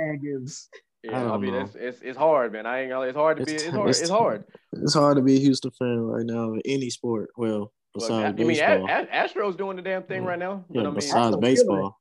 Yeah, 1.03 1.21
I, 1.21 1.35
I 1.35 1.37
mean 1.37 1.51
know. 1.51 1.59
it's, 1.59 1.75
it's 1.75 2.01
it's 2.01 2.17
hard, 2.17 2.53
man. 2.53 2.65
I 2.65 2.81
ain't 2.81 2.89
gonna. 2.89 3.07
It's 3.07 3.17
hard 3.17 3.37
to 3.37 3.43
it's, 3.43 3.51
be. 3.51 3.55
It's 3.55 3.75
hard. 3.75 3.89
It's, 3.89 4.01
it's, 4.01 4.09
hard. 4.09 4.43
It's 4.71 4.93
hard 4.93 5.17
to 5.17 5.21
be 5.21 5.35
a 5.35 5.39
Houston 5.39 5.71
fan 5.71 5.99
right 5.99 6.25
now 6.25 6.53
in 6.53 6.61
any 6.63 6.89
sport. 6.89 7.29
Well, 7.35 7.73
besides 7.93 8.11
well, 8.11 8.25
I 8.25 8.31
mean, 8.31 8.59
a- 8.59 9.07
Astros 9.13 9.57
doing 9.57 9.75
the 9.75 9.81
damn 9.81 10.03
thing 10.03 10.23
yeah. 10.23 10.29
right 10.29 10.39
now. 10.39 10.63
Yeah, 10.69 10.75
but, 10.75 10.79
I 10.79 10.83
mean, 10.83 10.95
besides 10.95 11.35
baseball. 11.37 11.99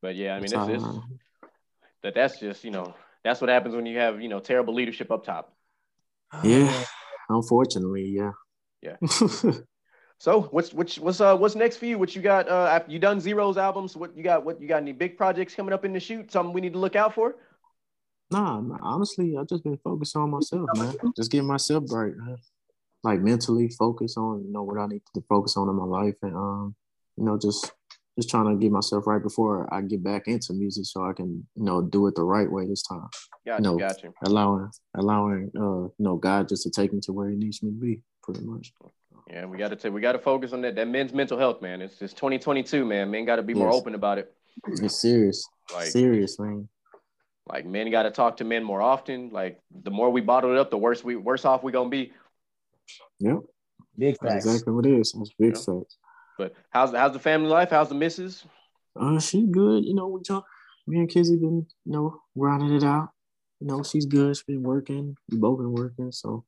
But 0.00 0.14
yeah, 0.14 0.36
I 0.36 0.40
mean, 0.40 0.44
it's, 0.44 0.84
it's 0.84 0.84
that 2.04 2.14
that's 2.14 2.38
just 2.38 2.62
you 2.62 2.70
know 2.70 2.94
that's 3.24 3.40
what 3.40 3.50
happens 3.50 3.74
when 3.74 3.84
you 3.84 3.98
have 3.98 4.20
you 4.20 4.28
know 4.28 4.38
terrible 4.38 4.74
leadership 4.74 5.10
up 5.10 5.24
top. 5.24 5.52
Yeah, 6.44 6.72
unfortunately, 7.28 8.06
yeah. 8.06 8.32
Yeah. 8.80 8.96
so 10.18 10.42
what's 10.42 10.72
what's 10.72 10.98
what's 10.98 11.20
uh 11.20 11.36
what's 11.36 11.56
next 11.56 11.78
for 11.78 11.86
you? 11.86 11.98
What 11.98 12.14
you 12.14 12.22
got? 12.22 12.48
Uh, 12.48 12.68
after 12.70 12.92
you 12.92 12.98
done 12.98 13.20
Z-Ros 13.20 13.56
albums, 13.56 13.96
what 13.96 14.16
you 14.16 14.22
got? 14.22 14.44
What 14.44 14.60
you 14.60 14.68
got? 14.68 14.82
Any 14.82 14.92
big 14.92 15.16
projects 15.16 15.54
coming 15.54 15.72
up 15.72 15.84
in 15.84 15.92
the 15.92 16.00
shoot? 16.00 16.30
Something 16.30 16.52
we 16.52 16.60
need 16.60 16.74
to 16.74 16.78
look 16.78 16.94
out 16.94 17.14
for? 17.14 17.34
Nah, 18.30 18.62
honestly, 18.82 19.36
I've 19.38 19.48
just 19.48 19.64
been 19.64 19.78
focused 19.78 20.16
on 20.16 20.30
myself, 20.30 20.68
man. 20.76 20.94
Just 21.16 21.30
getting 21.30 21.46
myself 21.46 21.84
right, 21.90 22.12
man. 22.14 22.36
Like 23.02 23.20
mentally 23.20 23.70
focus 23.78 24.16
on, 24.16 24.44
you 24.44 24.52
know, 24.52 24.64
what 24.64 24.78
I 24.78 24.86
need 24.86 25.02
to 25.14 25.22
focus 25.28 25.56
on 25.56 25.68
in 25.68 25.74
my 25.74 25.84
life, 25.84 26.16
and 26.22 26.36
um, 26.36 26.74
you 27.16 27.24
know, 27.24 27.38
just 27.38 27.70
just 28.18 28.28
trying 28.28 28.46
to 28.46 28.60
get 28.60 28.72
myself 28.72 29.06
right 29.06 29.22
before 29.22 29.72
I 29.72 29.80
get 29.82 30.02
back 30.02 30.26
into 30.26 30.52
music, 30.52 30.84
so 30.86 31.04
I 31.08 31.12
can, 31.12 31.46
you 31.54 31.64
know, 31.64 31.80
do 31.80 32.08
it 32.08 32.16
the 32.16 32.24
right 32.24 32.50
way 32.50 32.66
this 32.66 32.82
time. 32.82 33.06
Gotcha, 33.46 33.62
you 33.62 33.70
know, 33.70 33.78
gotcha. 33.78 34.12
Allowing, 34.24 34.68
allowing, 34.96 35.50
uh, 35.56 35.84
you 35.84 35.94
know, 36.00 36.16
God 36.16 36.48
just 36.48 36.64
to 36.64 36.70
take 36.70 36.92
me 36.92 36.98
to 37.04 37.12
where 37.12 37.30
He 37.30 37.36
needs 37.36 37.62
me 37.62 37.70
to 37.70 37.76
be, 37.76 38.02
pretty 38.22 38.40
much. 38.40 38.72
Yeah, 39.30 39.44
we 39.44 39.58
got 39.58 39.68
to 39.68 39.76
take 39.76 39.92
we 39.92 40.00
got 40.00 40.12
to 40.12 40.18
focus 40.18 40.52
on 40.52 40.62
that 40.62 40.74
that 40.74 40.88
men's 40.88 41.12
mental 41.12 41.38
health, 41.38 41.62
man. 41.62 41.80
It's 41.80 42.02
it's 42.02 42.14
2022, 42.14 42.84
man. 42.84 43.10
Men 43.10 43.24
got 43.24 43.36
to 43.36 43.42
be 43.42 43.52
yes. 43.52 43.58
more 43.58 43.72
open 43.72 43.94
about 43.94 44.18
it. 44.18 44.34
It's 44.66 45.00
serious, 45.00 45.46
like, 45.72 45.86
serious, 45.86 46.38
man. 46.40 46.68
Like 47.48 47.66
men 47.66 47.90
got 47.90 48.02
to 48.02 48.10
talk 48.10 48.36
to 48.38 48.44
men 48.44 48.62
more 48.62 48.82
often. 48.82 49.30
Like 49.30 49.60
the 49.82 49.90
more 49.90 50.10
we 50.10 50.20
bottle 50.20 50.52
it 50.52 50.58
up, 50.58 50.70
the 50.70 50.78
worse 50.78 51.02
we 51.02 51.16
worse 51.16 51.44
off 51.44 51.62
we 51.62 51.72
gonna 51.72 51.88
be. 51.88 52.12
Yep. 53.20 53.38
Big 53.96 54.18
facts. 54.18 54.46
Exactly 54.46 54.72
what 54.72 54.86
it 54.86 54.98
is. 54.98 55.12
That's 55.12 55.32
big 55.38 55.54
facts. 55.54 55.98
But 56.36 56.54
how's 56.70 56.92
how's 56.92 57.12
the 57.12 57.18
family 57.18 57.48
life? 57.48 57.70
How's 57.70 57.88
the 57.88 57.94
missus? 57.94 58.44
Uh, 58.98 59.18
she 59.18 59.46
good. 59.46 59.84
You 59.84 59.94
know, 59.94 60.08
we 60.08 60.22
talk. 60.22 60.44
me 60.86 60.98
and 60.98 61.08
Kizzy 61.08 61.36
been, 61.36 61.66
you 61.84 61.92
know, 61.92 62.20
grinding 62.38 62.74
it 62.74 62.84
out. 62.84 63.10
You 63.60 63.66
know, 63.66 63.82
she's 63.82 64.06
good. 64.06 64.36
She's 64.36 64.44
been 64.44 64.62
working. 64.62 65.16
We 65.30 65.38
both 65.38 65.58
been 65.58 65.72
working. 65.72 66.12
So 66.12 66.44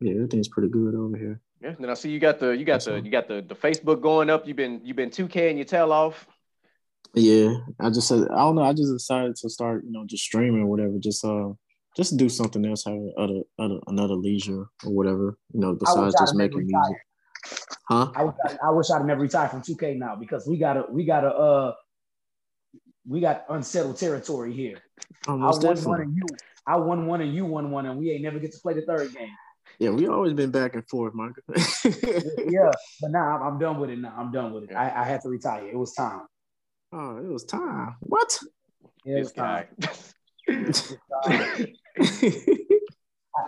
yeah, 0.00 0.14
everything's 0.14 0.48
pretty 0.48 0.68
good 0.68 0.94
over 0.94 1.16
here. 1.16 1.40
Yeah. 1.62 1.70
And 1.70 1.78
Then 1.78 1.90
I 1.90 1.94
see 1.94 2.10
you 2.10 2.18
got 2.18 2.38
the 2.38 2.50
you 2.50 2.64
got 2.64 2.74
That's 2.74 2.86
the 2.86 3.00
you 3.00 3.10
got 3.10 3.28
the 3.28 3.42
the 3.46 3.54
Facebook 3.54 4.02
going 4.02 4.28
up. 4.30 4.46
You've 4.46 4.56
been 4.56 4.80
you've 4.84 4.96
been 4.96 5.10
2K 5.10 5.50
and 5.50 5.58
your 5.58 5.64
tail 5.64 5.92
off. 5.92 6.26
Yeah. 7.14 7.54
I 7.78 7.90
just 7.90 8.08
said 8.08 8.28
I 8.30 8.38
don't 8.38 8.56
know. 8.56 8.62
I 8.62 8.72
just 8.72 8.92
decided 8.92 9.36
to 9.36 9.50
start, 9.50 9.84
you 9.84 9.92
know, 9.92 10.04
just 10.06 10.24
streaming 10.24 10.62
or 10.62 10.66
whatever. 10.66 10.98
Just 10.98 11.24
uh 11.24 11.50
just 11.96 12.16
do 12.16 12.28
something 12.28 12.64
else, 12.64 12.84
have 12.84 12.98
other, 13.18 13.40
other 13.58 13.78
another 13.88 14.14
leisure 14.14 14.66
or 14.84 14.92
whatever, 14.92 15.38
you 15.52 15.60
know, 15.60 15.74
besides 15.74 16.14
just 16.18 16.36
making 16.36 16.66
music. 16.66 16.96
Huh? 17.88 18.12
I 18.14 18.24
wish, 18.24 18.34
I, 18.64 18.70
wish 18.70 18.90
I'd 18.90 19.04
never 19.04 19.22
retired 19.22 19.50
from 19.50 19.62
2K 19.62 19.96
now 19.96 20.14
because 20.14 20.46
we 20.46 20.56
gotta 20.56 20.84
we 20.90 21.04
gotta 21.04 21.28
uh 21.28 21.74
we 23.08 23.20
got 23.20 23.44
unsettled 23.48 23.96
territory 23.96 24.52
here. 24.52 24.78
Almost 25.26 25.64
I 25.64 25.66
won 25.66 25.74
definitely. 25.74 25.90
one 25.90 26.00
and 26.02 26.16
you 26.16 26.26
I 26.66 26.76
won 26.76 27.06
one 27.06 27.20
and 27.22 27.34
you 27.34 27.44
won 27.46 27.70
one 27.70 27.86
and 27.86 27.98
we 27.98 28.10
ain't 28.10 28.22
never 28.22 28.38
get 28.38 28.52
to 28.52 28.60
play 28.60 28.74
the 28.74 28.82
third 28.82 29.12
game. 29.12 29.30
Yeah, 29.78 29.90
we 29.90 30.06
always 30.06 30.34
been 30.34 30.50
back 30.50 30.74
and 30.74 30.86
forth, 30.88 31.14
Michael. 31.14 31.42
yeah, 32.50 32.70
but 33.00 33.10
now 33.10 33.36
I'm, 33.36 33.42
I'm, 33.42 33.58
done 33.58 33.80
with 33.80 33.88
it. 33.88 33.98
Now 33.98 34.12
I'm 34.14 34.30
done 34.30 34.52
with 34.52 34.64
it. 34.64 34.74
I, 34.74 34.90
I 34.94 35.04
had 35.04 35.22
to 35.22 35.30
retire. 35.30 35.66
It 35.66 35.76
was 35.76 35.94
time. 35.94 36.20
Oh, 36.92 37.18
it 37.18 37.28
was 37.28 37.44
time. 37.44 37.96
What? 38.00 38.38
Yeah, 39.04 39.16
it 39.16 39.20
was 39.20 39.32
time. 39.32 39.66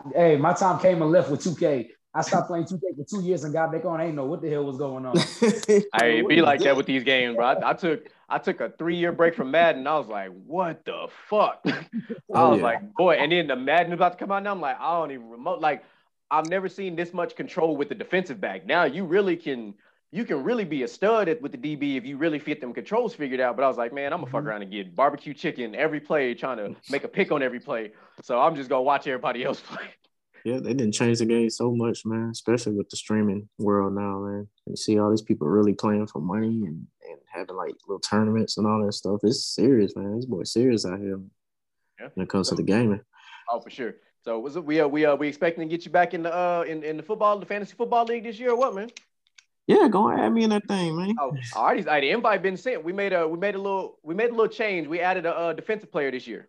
hey, 0.15 0.37
my 0.37 0.53
time 0.53 0.81
came 0.81 1.03
and 1.03 1.11
left 1.11 1.31
with 1.31 1.41
2K. 1.41 1.89
I 2.15 2.21
stopped 2.21 2.49
playing 2.49 2.67
2K 2.67 2.81
for 2.97 3.05
two 3.09 3.23
years 3.23 3.45
and 3.45 3.55
got 3.55 3.73
back 3.73 3.85
on. 3.87 4.01
I 4.01 4.07
ain't 4.07 4.15
know 4.15 4.27
what 4.27 4.43
the 4.43 4.51
hell 4.51 4.65
was 4.65 4.77
going 4.77 5.07
on. 5.07 5.17
I 5.95 6.07
it 6.07 6.29
be 6.29 6.43
like 6.43 6.61
that 6.61 6.77
with 6.77 6.87
these 6.87 7.05
games, 7.05 7.37
bro. 7.37 7.47
I, 7.47 7.71
I, 7.71 7.73
took 7.73 8.09
I 8.29 8.39
took 8.39 8.61
a 8.61 8.71
three 8.79 8.97
year 8.97 9.13
break 9.13 9.35
from 9.35 9.51
Madden. 9.51 9.87
I 9.87 9.97
was 9.97 10.09
like, 10.09 10.31
what 10.31 10.85
the 10.85 11.09
fuck? 11.29 11.63
I 11.65 11.87
oh, 12.35 12.51
was 12.51 12.59
yeah. 12.59 12.65
like, 12.65 12.95
boy, 12.95 13.15
and 13.15 13.33
then 13.33 13.47
the 13.47 13.57
Madden 13.57 13.95
about 13.95 14.13
to 14.13 14.19
come 14.19 14.31
out 14.31 14.43
now. 14.43 14.53
I'm 14.53 14.61
like, 14.61 14.79
I 14.79 14.99
don't 14.99 15.11
even 15.11 15.31
remote. 15.31 15.61
Like, 15.61 15.85
I've 16.31 16.49
never 16.49 16.69
seen 16.69 16.97
this 16.97 17.15
much 17.15 17.35
control 17.35 17.77
with 17.77 17.89
the 17.89 17.95
defensive 17.95 18.41
back. 18.41 18.67
Now 18.67 18.85
you 18.85 19.05
really 19.05 19.37
can 19.37 19.75
you 20.12 20.26
can 20.26 20.45
really 20.45 20.64
be 20.64 20.83
a 20.83 20.88
stud 20.88 21.28
at, 21.28 21.40
with 21.40 21.52
the 21.52 21.59
DB 21.59 21.97
if 21.97 22.04
you 22.04 22.19
really 22.19 22.38
fit 22.38 22.61
them 22.61 22.75
controls 22.75 23.14
figured 23.14 23.40
out. 23.40 23.57
But 23.57 23.64
I 23.64 23.69
was 23.69 23.78
like, 23.78 23.95
man, 23.95 24.12
I'm 24.12 24.21
gonna 24.21 24.31
fuck 24.31 24.40
mm-hmm. 24.40 24.49
around 24.49 24.62
and 24.62 24.71
get 24.71 24.95
barbecue 24.95 25.33
chicken 25.33 25.75
every 25.75 26.00
play, 26.00 26.35
trying 26.35 26.59
to 26.59 26.76
make 26.90 27.04
a 27.04 27.09
pick 27.09 27.33
on 27.33 27.42
every 27.42 27.59
play. 27.59 27.92
So 28.23 28.38
I'm 28.38 28.54
just 28.54 28.69
gonna 28.69 28.83
watch 28.83 29.07
everybody 29.07 29.42
else 29.42 29.61
play. 29.66 29.87
Yeah, 30.45 30.59
they 30.59 30.75
didn't 30.75 30.92
change 30.92 31.21
the 31.21 31.25
game 31.25 31.49
so 31.50 31.71
much, 31.71 32.04
man. 32.04 32.28
Especially 32.31 32.75
with 32.75 32.90
the 32.90 32.97
streaming 32.97 33.49
world 33.59 33.95
now, 33.95 34.19
man. 34.21 34.49
You 34.66 34.76
see 34.76 34.99
all 34.99 35.11
these 35.11 35.23
people 35.23 35.49
really 35.49 35.73
playing 35.73 36.09
for 36.09 36.21
money 36.21 36.47
and, 36.66 36.87
and 37.09 37.19
having 37.33 37.57
like 37.57 37.75
little 37.87 38.00
tournaments 38.00 38.59
and 38.59 38.66
all 38.66 38.85
that 38.85 38.92
stuff. 38.92 39.21
It's 39.23 39.47
serious, 39.47 39.97
man. 39.97 40.16
This 40.16 40.26
boy 40.26 40.42
serious 40.42 40.85
out 40.85 40.99
here 40.99 41.21
yeah. 41.99 42.09
when 42.14 42.25
it 42.25 42.28
comes 42.28 42.49
to 42.50 42.54
the 42.54 42.62
gaming. 42.62 43.00
Oh, 43.50 43.61
for 43.61 43.71
sure. 43.71 43.95
So 44.25 44.38
was 44.38 44.57
it 44.57 44.64
we 44.64 44.81
uh 44.81 44.87
we 44.87 45.07
uh 45.07 45.16
we 45.16 45.26
expecting 45.26 45.69
to 45.69 45.75
get 45.75 45.87
you 45.87 45.90
back 45.90 46.12
in 46.12 46.23
the 46.25 46.35
uh 46.35 46.64
in, 46.66 46.85
in 46.85 46.97
the 46.97 47.02
football 47.02 47.38
the 47.38 47.47
fantasy 47.47 47.75
football 47.75 48.04
league 48.04 48.25
this 48.25 48.38
year 48.38 48.50
or 48.50 48.57
what 48.57 48.75
man? 48.75 48.90
Yeah, 49.73 49.88
go 49.88 50.11
add 50.11 50.33
me 50.33 50.45
in 50.45 50.50
that 50.50 50.67
thing, 50.67 50.97
man. 50.97 51.14
Oh, 51.19 51.37
already, 51.55 51.83
the 51.83 52.11
invite 52.11 52.43
been 52.43 52.57
sent. 52.57 52.85
We 52.85 52.93
made 52.93 53.12
a 53.12 53.26
we 53.26 53.38
made 53.38 53.55
a 53.55 53.59
little 53.59 53.99
we 54.02 54.14
made 54.14 54.31
a 54.31 54.35
little 54.35 54.49
change. 54.49 54.87
We 54.87 55.00
added 55.00 55.26
a, 55.26 55.49
a 55.49 55.55
defensive 55.55 55.91
player 55.91 56.11
this 56.11 56.26
year. 56.26 56.49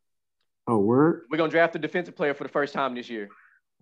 Oh, 0.68 0.78
word. 0.78 1.24
We're 1.30 1.38
gonna 1.38 1.52
draft 1.52 1.76
a 1.76 1.80
defensive 1.80 2.16
player 2.16 2.34
for 2.34 2.44
the 2.44 2.50
first 2.50 2.74
time 2.74 2.96
this 2.96 3.10
year. 3.10 3.30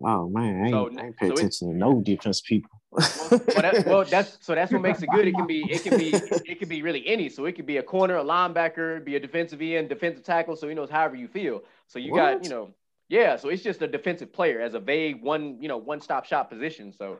Oh 0.04 0.28
man, 0.28 0.62
I 0.62 0.66
ain't, 0.66 0.70
so, 0.70 1.00
I 1.00 1.06
ain't 1.06 1.16
pay 1.16 1.28
so 1.28 1.34
attention 1.34 1.68
to 1.68 1.76
no 1.76 2.00
defense 2.00 2.40
people. 2.40 2.70
well, 2.90 3.00
that, 3.00 3.84
well, 3.86 4.04
that's 4.04 4.38
so 4.40 4.54
that's 4.54 4.72
what 4.72 4.82
makes 4.82 5.02
it 5.02 5.08
good. 5.10 5.28
It 5.28 5.34
can 5.34 5.46
be 5.46 5.64
it 5.70 5.82
can 5.82 5.98
be 5.98 6.12
it 6.12 6.58
can 6.58 6.68
be 6.68 6.82
really 6.82 7.06
any. 7.06 7.28
So 7.28 7.44
it 7.44 7.52
could 7.52 7.66
be 7.66 7.76
a 7.76 7.82
corner, 7.82 8.16
a 8.16 8.24
linebacker, 8.24 9.04
be 9.04 9.16
a 9.16 9.20
defensive 9.20 9.62
end, 9.62 9.88
defensive 9.88 10.24
tackle. 10.24 10.56
So 10.56 10.68
he 10.68 10.74
knows 10.74 10.90
however 10.90 11.16
you 11.16 11.28
feel. 11.28 11.62
So 11.86 11.98
you 11.98 12.12
what? 12.12 12.18
got 12.18 12.44
you 12.44 12.50
know 12.50 12.70
yeah. 13.08 13.36
So 13.36 13.48
it's 13.48 13.62
just 13.62 13.82
a 13.82 13.86
defensive 13.86 14.32
player 14.32 14.60
as 14.60 14.74
a 14.74 14.80
vague 14.80 15.22
one 15.22 15.60
you 15.60 15.68
know 15.68 15.78
one 15.78 16.00
stop 16.00 16.24
shop 16.24 16.50
position. 16.50 16.92
So 16.92 17.18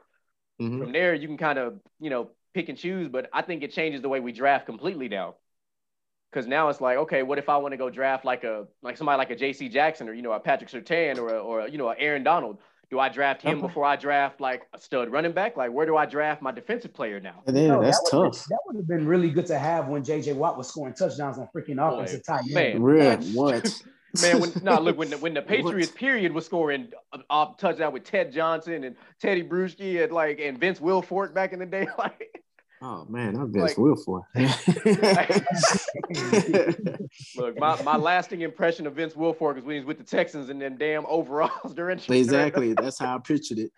mm-hmm. 0.62 0.78
from 0.80 0.92
there 0.92 1.14
you 1.14 1.26
can 1.26 1.36
kind 1.36 1.58
of 1.58 1.80
you 2.00 2.10
know 2.10 2.30
pick 2.54 2.68
and 2.68 2.78
choose. 2.78 3.08
But 3.08 3.28
I 3.32 3.42
think 3.42 3.62
it 3.62 3.72
changes 3.72 4.02
the 4.02 4.08
way 4.08 4.20
we 4.20 4.32
draft 4.32 4.66
completely 4.66 5.08
now. 5.08 5.36
Because 6.30 6.46
now 6.46 6.70
it's 6.70 6.80
like, 6.80 6.96
okay, 6.96 7.22
what 7.22 7.38
if 7.38 7.50
I 7.50 7.58
want 7.58 7.72
to 7.72 7.76
go 7.76 7.90
draft 7.90 8.24
like 8.24 8.42
a 8.44 8.66
like 8.82 8.96
somebody 8.96 9.18
like 9.18 9.30
a 9.30 9.36
J.C. 9.36 9.68
Jackson 9.68 10.08
or 10.08 10.14
you 10.14 10.22
know 10.22 10.32
a 10.32 10.40
Patrick 10.40 10.70
Surtain 10.70 11.18
or 11.18 11.34
a, 11.34 11.38
or 11.38 11.60
a, 11.60 11.70
you 11.70 11.78
know 11.78 11.90
a 11.90 11.94
Aaron 11.98 12.22
Donald? 12.22 12.58
Do 12.90 12.98
I 12.98 13.08
draft 13.08 13.40
him 13.40 13.58
okay. 13.58 13.66
before 13.66 13.86
I 13.86 13.96
draft 13.96 14.38
like 14.38 14.66
a 14.74 14.78
stud 14.78 15.10
running 15.10 15.32
back? 15.32 15.56
Like, 15.56 15.72
where 15.72 15.86
do 15.86 15.96
I 15.96 16.04
draft 16.04 16.42
my 16.42 16.52
defensive 16.52 16.92
player 16.92 17.20
now? 17.20 17.42
Yeah, 17.46 17.68
no, 17.68 17.82
that's 17.82 17.98
that 18.02 18.08
tough. 18.10 18.32
Been, 18.32 18.42
that 18.50 18.58
would 18.66 18.76
have 18.76 18.86
been 18.86 19.06
really 19.06 19.30
good 19.30 19.46
to 19.46 19.58
have 19.58 19.88
when 19.88 20.02
JJ 20.02 20.36
Watt 20.36 20.58
was 20.58 20.68
scoring 20.68 20.92
touchdowns 20.92 21.38
on 21.38 21.48
freaking 21.56 21.80
offensive 21.80 22.22
tight 22.22 22.42
end. 22.44 22.52
Man, 22.54 22.82
Red, 22.82 23.24
what? 23.32 23.82
Man, 24.20 24.40
when 24.40 24.52
no, 24.62 24.78
look 24.78 24.98
when 24.98 25.10
the 25.10 25.18
when 25.18 25.34
the 25.34 25.42
Patriots 25.42 25.90
what? 25.90 25.98
period 25.98 26.32
was 26.32 26.44
scoring 26.44 26.88
uh, 27.30 27.46
touchdown 27.56 27.92
with 27.92 28.04
Ted 28.04 28.32
Johnson 28.32 28.84
and 28.84 28.96
Tedy 29.22 29.48
Bruschi 29.48 30.02
and 30.02 30.12
like 30.12 30.38
and 30.38 30.58
Vince 30.58 30.80
Wilfork 30.80 31.32
back 31.32 31.52
in 31.52 31.58
the 31.58 31.66
day, 31.66 31.86
like 31.98 32.42
Oh 32.84 33.06
man, 33.08 33.36
I've 33.36 33.52
been 33.52 33.62
like, 33.62 33.76
Wilfork. 33.76 34.24
Look, 37.36 37.56
my, 37.56 37.80
my 37.82 37.96
lasting 37.96 38.40
impression 38.40 38.88
of 38.88 38.96
Vince 38.96 39.14
Wilfork 39.14 39.58
is 39.58 39.64
when 39.64 39.76
he's 39.76 39.84
with 39.84 39.98
the 39.98 40.04
Texans 40.04 40.48
and 40.48 40.60
then 40.60 40.76
damn 40.78 41.06
overalls 41.06 41.74
during 41.74 42.00
exactly. 42.08 42.74
That's 42.74 42.98
how 42.98 43.14
I 43.14 43.18
pictured 43.20 43.60
it. 43.60 43.70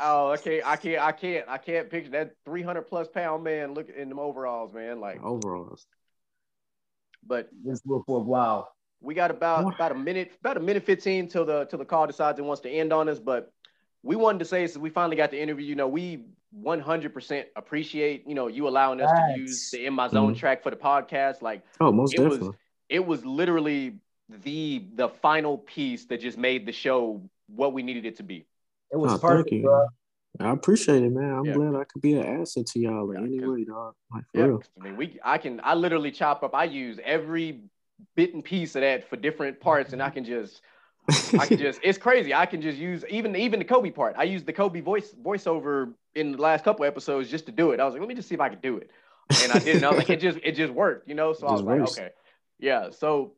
oh, 0.00 0.32
okay. 0.32 0.62
I 0.64 0.74
can't. 0.74 1.00
I 1.00 1.12
can't. 1.12 1.48
I 1.48 1.58
can't 1.58 1.88
picture 1.88 2.10
that 2.10 2.32
300 2.44 2.82
plus 2.82 3.06
pound 3.06 3.44
man 3.44 3.72
look 3.72 3.88
in 3.88 4.08
them 4.08 4.18
overalls, 4.18 4.74
man. 4.74 4.98
Like 4.98 5.22
overalls. 5.22 5.86
But 7.24 7.48
Vince 7.64 7.82
Wilfork, 7.86 8.24
wow. 8.24 8.66
We 9.00 9.14
got 9.14 9.30
about 9.30 9.74
about 9.74 9.92
a 9.92 9.94
minute, 9.94 10.32
about 10.40 10.56
a 10.56 10.60
minute 10.60 10.84
15 10.84 11.28
till 11.28 11.44
the 11.44 11.64
till 11.66 11.78
the 11.78 11.84
call 11.84 12.06
decides 12.06 12.38
it 12.38 12.44
wants 12.44 12.62
to 12.62 12.70
end 12.70 12.92
on 12.92 13.08
us. 13.08 13.18
But 13.18 13.52
we 14.02 14.16
wanted 14.16 14.38
to 14.40 14.44
say 14.44 14.66
since 14.66 14.78
we 14.78 14.90
finally 14.90 15.16
got 15.16 15.30
the 15.30 15.40
interview, 15.40 15.66
you 15.66 15.74
know, 15.74 15.88
we 15.88 16.24
100% 16.62 17.44
appreciate 17.54 18.26
you 18.26 18.34
know 18.34 18.46
you 18.46 18.66
allowing 18.66 19.00
us 19.00 19.10
That's, 19.10 19.34
to 19.34 19.40
use 19.40 19.70
the 19.72 19.86
in 19.86 19.94
my 19.94 20.08
zone 20.08 20.30
mm-hmm. 20.30 20.38
track 20.38 20.62
for 20.62 20.70
the 20.70 20.76
podcast 20.76 21.42
like 21.42 21.62
oh 21.80 21.92
most 21.92 22.14
it 22.14 22.18
definitely 22.18 22.48
was 22.48 22.56
it 22.88 23.06
was 23.06 23.26
literally 23.26 23.96
the 24.42 24.84
the 24.94 25.08
final 25.08 25.58
piece 25.58 26.06
that 26.06 26.20
just 26.20 26.38
made 26.38 26.64
the 26.64 26.72
show 26.72 27.20
what 27.48 27.74
we 27.74 27.82
needed 27.82 28.06
it 28.06 28.16
to 28.16 28.22
be 28.22 28.46
it 28.90 28.96
was 28.96 29.12
oh, 29.12 29.18
perfect 29.18 29.62
bro. 29.62 29.86
I 30.38 30.50
appreciate 30.50 31.02
it, 31.02 31.10
man. 31.10 31.32
I'm 31.32 31.44
yeah. 31.46 31.54
glad 31.54 31.74
I 31.76 31.84
could 31.84 32.02
be 32.02 32.14
an 32.14 32.40
asset 32.40 32.66
to 32.66 32.78
y'all 32.78 33.10
in 33.10 33.24
any 33.24 33.42
way, 33.42 33.64
dog. 33.64 33.94
Like, 34.12 34.24
yeah, 34.34 34.42
real. 34.42 34.62
I 34.78 34.84
mean, 34.84 34.96
we 34.96 35.18
I 35.24 35.38
can 35.38 35.60
I 35.64 35.74
literally 35.74 36.10
chop 36.10 36.42
up. 36.42 36.54
I 36.54 36.64
use 36.64 36.98
every 37.02 37.62
bit 38.14 38.34
and 38.34 38.44
piece 38.44 38.74
of 38.74 38.82
that 38.82 39.08
for 39.08 39.16
different 39.16 39.60
parts, 39.60 39.92
and 39.92 40.02
I 40.02 40.10
can 40.10 40.24
just 40.24 40.60
I 41.38 41.46
can 41.46 41.58
just 41.58 41.80
it's 41.84 41.98
crazy. 41.98 42.34
I 42.34 42.46
can 42.46 42.60
just 42.60 42.78
use 42.78 43.04
even 43.08 43.34
even 43.36 43.58
the 43.58 43.64
Kobe 43.64 43.90
part. 43.90 44.16
I 44.18 44.24
use 44.24 44.44
the 44.44 44.52
Kobe 44.52 44.80
voice 44.80 45.14
voiceover 45.22 45.92
in 46.14 46.32
the 46.32 46.38
last 46.38 46.64
couple 46.64 46.84
episodes 46.84 47.30
just 47.30 47.46
to 47.46 47.52
do 47.52 47.72
it. 47.72 47.80
I 47.80 47.84
was 47.84 47.92
like, 47.92 48.00
let 48.00 48.08
me 48.08 48.14
just 48.14 48.28
see 48.28 48.34
if 48.34 48.40
I 48.40 48.48
can 48.48 48.60
do 48.60 48.78
it. 48.78 48.90
And 49.42 49.52
I 49.52 49.58
didn't. 49.58 49.84
I 49.84 49.88
was 49.88 49.98
like, 49.98 50.10
it 50.10 50.20
just 50.20 50.38
it 50.42 50.52
just 50.52 50.72
worked, 50.72 51.08
you 51.08 51.14
know. 51.14 51.32
So 51.32 51.46
I 51.46 51.52
was 51.52 51.62
like, 51.62 51.80
okay. 51.80 52.10
Yeah. 52.58 52.90
So 52.90 53.34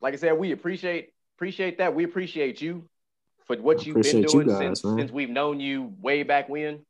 like 0.00 0.14
I 0.14 0.16
said, 0.16 0.32
we 0.38 0.52
appreciate 0.52 1.12
appreciate 1.36 1.78
that. 1.78 1.94
We 1.94 2.04
appreciate 2.04 2.60
you 2.60 2.88
for 3.46 3.56
what 3.56 3.86
you've 3.86 4.02
been 4.02 4.22
doing 4.22 4.48
you 4.48 4.52
guys, 4.52 4.58
since 4.58 4.84
man. 4.84 4.98
since 4.98 5.10
we've 5.10 5.30
known 5.30 5.60
you 5.60 5.92
way 6.00 6.22
back 6.22 6.48
when. 6.48 6.80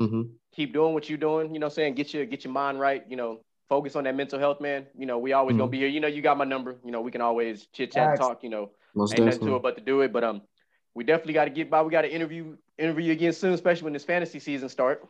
Mm-hmm. 0.00 0.22
Keep 0.54 0.72
doing 0.72 0.94
what 0.94 1.08
you're 1.08 1.18
doing, 1.18 1.52
you 1.52 1.60
know, 1.60 1.68
saying 1.68 1.94
get 1.94 2.12
your 2.14 2.24
get 2.26 2.44
your 2.44 2.52
mind 2.52 2.80
right, 2.80 3.04
you 3.08 3.16
know, 3.16 3.40
focus 3.70 3.96
on 3.96 4.04
that 4.04 4.14
mental 4.14 4.38
health, 4.38 4.60
man. 4.60 4.84
You 4.98 5.06
know, 5.06 5.16
we 5.16 5.32
always 5.32 5.52
mm-hmm. 5.54 5.60
gonna 5.60 5.70
be 5.70 5.78
here. 5.78 5.88
You 5.88 6.00
know, 6.00 6.08
you 6.08 6.20
got 6.20 6.36
my 6.36 6.44
number. 6.44 6.76
You 6.84 6.90
know, 6.90 7.00
we 7.00 7.10
can 7.10 7.22
always 7.22 7.66
chit 7.72 7.92
chat, 7.92 8.18
talk. 8.18 8.42
You 8.42 8.50
know, 8.50 8.72
Most 8.94 9.12
ain't 9.12 9.18
definitely. 9.18 9.30
nothing 9.30 9.48
to 9.48 9.56
it 9.56 9.62
but 9.62 9.76
to 9.78 9.82
do 9.82 10.02
it. 10.02 10.12
But 10.12 10.24
um, 10.24 10.42
we 10.94 11.04
definitely 11.04 11.32
got 11.32 11.44
to 11.46 11.50
get 11.50 11.70
by. 11.70 11.80
We 11.80 11.90
got 11.90 12.02
to 12.02 12.12
interview 12.12 12.58
interview 12.76 13.06
you 13.06 13.12
again 13.12 13.32
soon, 13.32 13.54
especially 13.54 13.84
when 13.84 13.94
this 13.94 14.04
fantasy 14.04 14.40
season 14.40 14.68
start. 14.68 15.08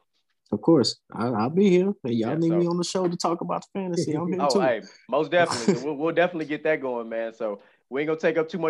Of 0.52 0.60
course, 0.60 1.00
I'll, 1.12 1.34
I'll 1.34 1.50
be 1.50 1.70
here. 1.70 1.92
Hey, 2.04 2.12
y'all 2.12 2.30
yeah, 2.30 2.36
need 2.36 2.48
so. 2.48 2.58
me 2.58 2.66
on 2.66 2.76
the 2.76 2.84
show 2.84 3.08
to 3.08 3.16
talk 3.16 3.40
about 3.40 3.62
the 3.62 3.80
fantasy. 3.80 4.12
I'm 4.12 4.28
here 4.32 4.42
oh, 4.42 4.48
too. 4.48 4.60
Hey, 4.60 4.82
most 5.08 5.30
definitely. 5.30 5.82
we'll, 5.84 5.96
we'll 5.96 6.14
definitely 6.14 6.46
get 6.46 6.62
that 6.64 6.80
going, 6.80 7.08
man. 7.08 7.32
So 7.32 7.62
we 7.88 8.02
ain't 8.02 8.08
gonna 8.08 8.20
take 8.20 8.36
up 8.36 8.48
too 8.48 8.58
much 8.58 8.68